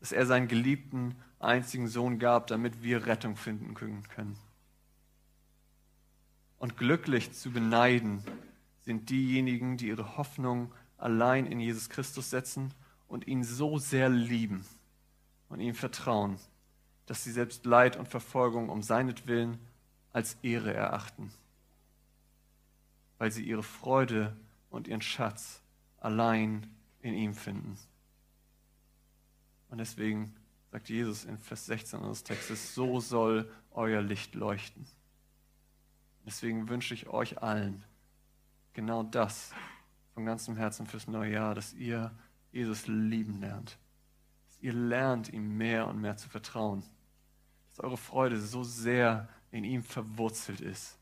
Dass 0.00 0.12
er 0.12 0.26
seinen 0.26 0.48
geliebten 0.48 1.16
einzigen 1.38 1.88
Sohn 1.88 2.18
gab, 2.18 2.46
damit 2.46 2.82
wir 2.82 3.06
Rettung 3.06 3.36
finden 3.36 3.74
können. 3.74 4.36
Und 6.58 6.76
glücklich 6.76 7.32
zu 7.32 7.50
beneiden 7.50 8.24
sind 8.84 9.10
diejenigen, 9.10 9.76
die 9.76 9.88
ihre 9.88 10.16
Hoffnung 10.16 10.72
allein 10.96 11.46
in 11.46 11.60
Jesus 11.60 11.90
Christus 11.90 12.30
setzen 12.30 12.72
und 13.08 13.26
ihn 13.26 13.44
so 13.44 13.78
sehr 13.78 14.08
lieben 14.08 14.64
und 15.48 15.60
ihm 15.60 15.74
vertrauen, 15.74 16.38
dass 17.06 17.24
sie 17.24 17.32
selbst 17.32 17.64
Leid 17.64 17.96
und 17.96 18.08
Verfolgung 18.08 18.68
um 18.68 18.82
seinetwillen 18.82 19.58
als 20.12 20.36
Ehre 20.42 20.74
erachten, 20.74 21.32
weil 23.18 23.30
sie 23.30 23.44
ihre 23.44 23.62
Freude 23.62 24.36
und 24.70 24.88
ihren 24.88 25.02
Schatz 25.02 25.62
allein 25.98 26.66
in 27.00 27.14
ihm 27.14 27.34
finden. 27.34 27.78
Und 29.68 29.78
deswegen 29.78 30.34
sagt 30.70 30.88
Jesus 30.88 31.24
in 31.24 31.38
Vers 31.38 31.66
16 31.66 32.00
unseres 32.00 32.24
Textes, 32.24 32.74
so 32.74 33.00
soll 33.00 33.50
euer 33.70 34.02
Licht 34.02 34.34
leuchten. 34.34 34.86
Deswegen 36.24 36.68
wünsche 36.68 36.94
ich 36.94 37.08
euch 37.08 37.42
allen 37.42 37.84
genau 38.72 39.02
das 39.02 39.52
von 40.14 40.26
ganzem 40.26 40.56
Herzen 40.56 40.86
fürs 40.86 41.08
neue 41.08 41.32
Jahr, 41.32 41.54
dass 41.54 41.72
ihr 41.72 42.10
Jesus 42.52 42.86
lieben 42.86 43.40
lernt. 43.40 43.78
Dass 44.48 44.62
ihr 44.62 44.72
lernt, 44.72 45.32
ihm 45.32 45.56
mehr 45.56 45.86
und 45.86 46.00
mehr 46.00 46.16
zu 46.16 46.28
vertrauen. 46.28 46.82
Dass 47.76 47.84
eure 47.84 47.98
Freude 47.98 48.40
so 48.40 48.64
sehr 48.64 49.28
in 49.50 49.64
ihm 49.64 49.82
verwurzelt 49.82 50.62
ist, 50.62 50.96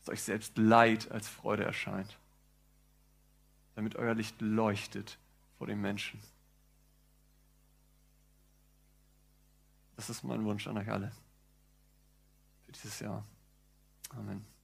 dass 0.00 0.12
euch 0.12 0.22
selbst 0.22 0.58
Leid 0.58 1.10
als 1.12 1.28
Freude 1.28 1.64
erscheint. 1.64 2.18
Damit 3.76 3.94
euer 3.94 4.14
Licht 4.14 4.40
leuchtet 4.40 5.18
vor 5.56 5.68
den 5.68 5.80
Menschen. 5.80 6.20
Das 9.94 10.10
ist 10.10 10.24
mein 10.24 10.44
Wunsch 10.44 10.66
an 10.66 10.78
euch 10.78 10.90
alle 10.90 11.12
für 12.64 12.72
dieses 12.72 12.98
Jahr. 12.98 13.24
Amen. 14.10 14.55